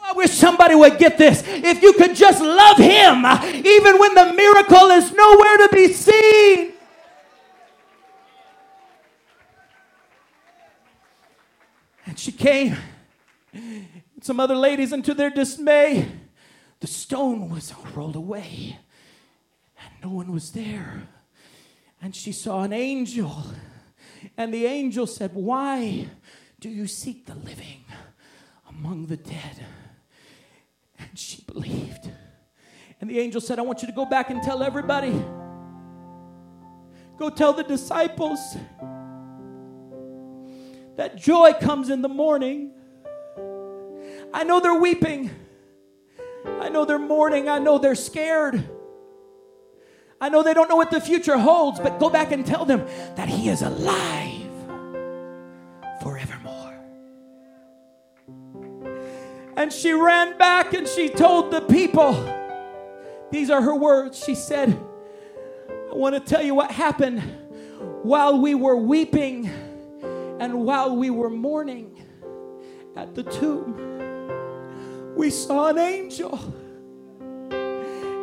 I 0.04 0.14
wish 0.14 0.32
somebody 0.32 0.74
would 0.74 0.98
get 0.98 1.16
this. 1.16 1.42
If 1.46 1.80
you 1.80 1.94
could 1.94 2.14
just 2.14 2.42
love 2.42 2.76
him, 2.76 3.24
even 3.64 3.98
when 3.98 4.14
the 4.14 4.32
miracle 4.34 4.90
is 4.90 5.10
nowhere 5.12 5.56
to 5.58 5.68
be 5.72 5.92
seen. 5.92 6.72
And 12.04 12.18
she 12.18 12.32
came, 12.32 12.76
some 14.20 14.38
other 14.38 14.56
ladies, 14.56 14.92
and 14.92 15.02
to 15.04 15.14
their 15.14 15.30
dismay, 15.30 16.08
the 16.80 16.86
stone 16.86 17.48
was 17.48 17.72
rolled 17.94 18.16
away, 18.16 18.78
and 19.78 19.94
no 20.02 20.10
one 20.10 20.30
was 20.30 20.50
there. 20.50 21.08
And 22.02 22.14
she 22.14 22.32
saw 22.32 22.64
an 22.64 22.74
angel, 22.74 23.44
and 24.36 24.52
the 24.52 24.66
angel 24.66 25.06
said, 25.06 25.34
Why 25.34 26.08
do 26.60 26.68
you 26.68 26.86
seek 26.86 27.26
the 27.26 27.34
living 27.34 27.84
among 28.68 29.06
the 29.06 29.16
dead? 29.16 29.64
And 30.98 31.18
she 31.18 31.42
believed. 31.42 32.10
And 33.00 33.10
the 33.10 33.18
angel 33.18 33.40
said, 33.40 33.58
I 33.58 33.62
want 33.62 33.82
you 33.82 33.88
to 33.88 33.94
go 33.94 34.04
back 34.04 34.30
and 34.30 34.42
tell 34.42 34.62
everybody. 34.62 35.12
Go 37.18 37.30
tell 37.30 37.52
the 37.52 37.64
disciples 37.64 38.38
that 40.96 41.16
joy 41.16 41.52
comes 41.60 41.90
in 41.90 42.02
the 42.02 42.08
morning. 42.08 42.72
I 44.32 44.44
know 44.44 44.60
they're 44.60 44.78
weeping. 44.78 45.30
I 46.60 46.68
know 46.68 46.84
they're 46.84 46.98
mourning. 46.98 47.48
I 47.48 47.58
know 47.58 47.78
they're 47.78 47.94
scared. 47.94 48.64
I 50.22 50.28
know 50.28 50.44
they 50.44 50.54
don't 50.54 50.68
know 50.68 50.76
what 50.76 50.92
the 50.92 51.00
future 51.00 51.36
holds, 51.36 51.80
but 51.80 51.98
go 51.98 52.08
back 52.08 52.30
and 52.30 52.46
tell 52.46 52.64
them 52.64 52.86
that 53.16 53.28
He 53.28 53.48
is 53.48 53.60
alive 53.60 54.48
forevermore. 56.00 56.74
And 59.56 59.72
she 59.72 59.92
ran 59.92 60.38
back 60.38 60.74
and 60.74 60.86
she 60.86 61.08
told 61.08 61.50
the 61.50 61.60
people, 61.62 62.12
these 63.32 63.50
are 63.50 63.60
her 63.60 63.74
words. 63.74 64.24
She 64.24 64.36
said, 64.36 64.70
I 65.90 65.94
want 65.94 66.14
to 66.14 66.20
tell 66.20 66.42
you 66.42 66.54
what 66.54 66.70
happened 66.70 67.20
while 68.04 68.40
we 68.40 68.54
were 68.54 68.76
weeping 68.76 69.46
and 70.38 70.64
while 70.64 70.94
we 70.94 71.10
were 71.10 71.30
mourning 71.30 72.00
at 72.94 73.16
the 73.16 73.24
tomb. 73.24 75.14
We 75.16 75.30
saw 75.30 75.66
an 75.66 75.78
angel. 75.78 76.38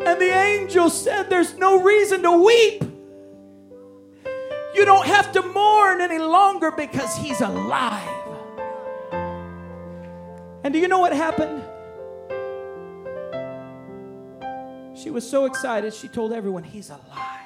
And 0.05 0.19
the 0.21 0.31
angel 0.31 0.89
said, 0.89 1.29
There's 1.29 1.57
no 1.57 1.81
reason 1.81 2.23
to 2.23 2.31
weep. 2.43 2.83
You 4.75 4.85
don't 4.85 5.07
have 5.07 5.31
to 5.33 5.41
mourn 5.41 6.01
any 6.01 6.19
longer 6.19 6.71
because 6.71 7.17
he's 7.17 7.41
alive. 7.41 8.09
And 10.63 10.73
do 10.73 10.79
you 10.79 10.87
know 10.87 10.99
what 10.99 11.13
happened? 11.13 11.63
She 14.95 15.09
was 15.11 15.27
so 15.29 15.45
excited, 15.45 15.93
she 15.93 16.07
told 16.07 16.33
everyone, 16.33 16.63
He's 16.63 16.89
alive. 16.89 17.39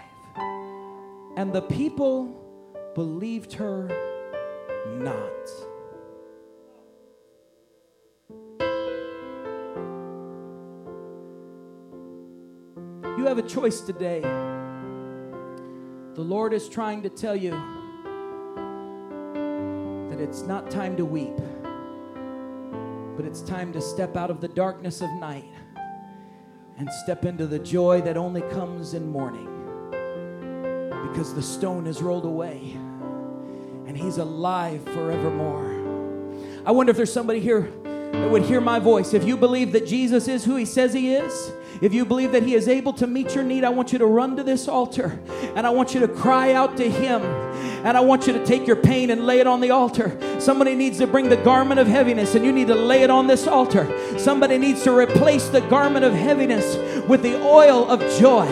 And 1.37 1.53
the 1.53 1.61
people 1.61 2.39
believed 2.95 3.53
her 3.53 3.87
not. 4.99 5.72
You 13.23 13.29
have 13.29 13.37
a 13.37 13.41
choice 13.41 13.79
today. 13.79 14.19
The 14.19 16.21
Lord 16.21 16.51
is 16.51 16.67
trying 16.67 17.03
to 17.03 17.09
tell 17.09 17.37
you 17.37 17.51
that 20.09 20.19
it's 20.19 20.41
not 20.41 20.69
time 20.69 20.97
to 20.97 21.05
weep. 21.05 21.37
But 23.15 23.25
it's 23.25 23.39
time 23.39 23.71
to 23.71 23.79
step 23.79 24.17
out 24.17 24.29
of 24.29 24.41
the 24.41 24.49
darkness 24.49 24.99
of 24.99 25.09
night 25.21 25.49
and 26.77 26.89
step 27.05 27.23
into 27.23 27.47
the 27.47 27.59
joy 27.59 28.01
that 28.01 28.17
only 28.17 28.41
comes 28.41 28.93
in 28.93 29.07
morning. 29.07 29.47
Because 31.07 31.33
the 31.33 31.41
stone 31.41 31.87
is 31.87 32.01
rolled 32.01 32.25
away 32.25 32.75
and 33.87 33.95
he's 33.95 34.17
alive 34.17 34.83
forevermore. 34.83 35.71
I 36.65 36.71
wonder 36.71 36.89
if 36.89 36.97
there's 36.97 37.13
somebody 37.13 37.39
here 37.39 37.71
that 38.13 38.29
would 38.29 38.43
hear 38.43 38.61
my 38.61 38.79
voice. 38.79 39.13
If 39.13 39.23
you 39.23 39.35
believe 39.35 39.71
that 39.71 39.85
Jesus 39.87 40.27
is 40.27 40.45
who 40.45 40.55
he 40.55 40.65
says 40.65 40.93
he 40.93 41.15
is, 41.15 41.51
if 41.81 41.93
you 41.93 42.05
believe 42.05 42.31
that 42.31 42.43
he 42.43 42.53
is 42.53 42.67
able 42.67 42.93
to 42.93 43.07
meet 43.07 43.33
your 43.35 43.43
need, 43.43 43.63
I 43.63 43.69
want 43.69 43.91
you 43.91 43.99
to 43.99 44.05
run 44.05 44.37
to 44.37 44.43
this 44.43 44.67
altar 44.67 45.19
and 45.55 45.65
I 45.65 45.71
want 45.71 45.93
you 45.93 45.99
to 46.01 46.07
cry 46.07 46.53
out 46.53 46.77
to 46.77 46.89
him 46.89 47.21
and 47.83 47.97
I 47.97 48.01
want 48.01 48.27
you 48.27 48.33
to 48.33 48.45
take 48.45 48.67
your 48.67 48.75
pain 48.75 49.09
and 49.09 49.25
lay 49.25 49.39
it 49.39 49.47
on 49.47 49.59
the 49.59 49.71
altar. 49.71 50.17
Somebody 50.39 50.75
needs 50.75 50.99
to 50.99 51.07
bring 51.07 51.27
the 51.27 51.37
garment 51.37 51.79
of 51.79 51.87
heaviness 51.87 52.35
and 52.35 52.45
you 52.45 52.51
need 52.51 52.67
to 52.67 52.75
lay 52.75 53.01
it 53.01 53.09
on 53.09 53.27
this 53.27 53.47
altar. 53.47 53.91
Somebody 54.17 54.57
needs 54.57 54.83
to 54.83 54.95
replace 54.95 55.49
the 55.49 55.61
garment 55.61 56.05
of 56.05 56.13
heaviness 56.13 56.77
with 57.07 57.23
the 57.23 57.41
oil 57.43 57.89
of 57.89 57.99
joy. 58.19 58.47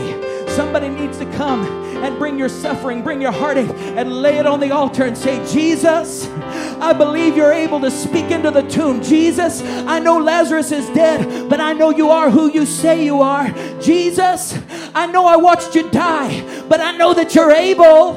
Somebody 0.56 0.90
needs 0.90 1.18
to 1.20 1.26
come 1.34 1.66
and 2.04 2.18
bring 2.18 2.38
your 2.38 2.50
suffering, 2.50 3.04
bring 3.04 3.22
your 3.22 3.32
heartache, 3.32 3.70
and 3.70 4.12
lay 4.22 4.38
it 4.38 4.46
on 4.46 4.60
the 4.60 4.72
altar 4.72 5.06
and 5.06 5.18
say, 5.18 5.38
Jesus, 5.52 6.28
I 6.28 6.94
believe 6.94 7.38
you're 7.38 7.54
able 7.54 7.80
to 7.80 7.92
speak 7.92 8.32
into 8.32 8.52
the 8.52 8.64
tomb. 8.64 9.02
Jesus, 9.02 9.62
I 9.62 10.00
know 10.00 10.18
Lazarus 10.18 10.72
is 10.72 10.88
dead, 10.90 11.50
but 11.50 11.62
I 11.62 11.74
know 11.74 11.92
you 11.92 12.10
are 12.10 12.30
who 12.30 12.52
you 12.52 12.66
say 12.66 13.06
you 13.06 13.22
are. 13.22 13.50
Jesus, 13.80 14.60
I 14.94 15.08
know 15.08 15.26
I 15.26 15.38
watched 15.38 15.76
you 15.76 15.90
die, 15.90 16.64
but 16.68 16.82
I 16.82 16.98
know 16.98 17.14
that 17.14 17.34
you're 17.34 17.52
able. 17.52 18.14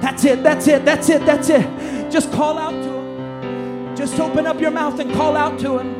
That's 0.00 0.24
it, 0.24 0.42
that's 0.42 0.66
it, 0.66 0.84
that's 0.84 1.08
it, 1.08 1.24
that's 1.26 1.50
it. 1.50 2.10
Just 2.10 2.32
call 2.32 2.58
out 2.58 2.72
to 2.72 2.88
him. 2.88 3.96
Just 3.96 4.18
open 4.18 4.46
up 4.46 4.60
your 4.60 4.70
mouth 4.70 4.98
and 4.98 5.12
call 5.12 5.36
out 5.36 5.58
to 5.60 5.78
him. 5.78 5.99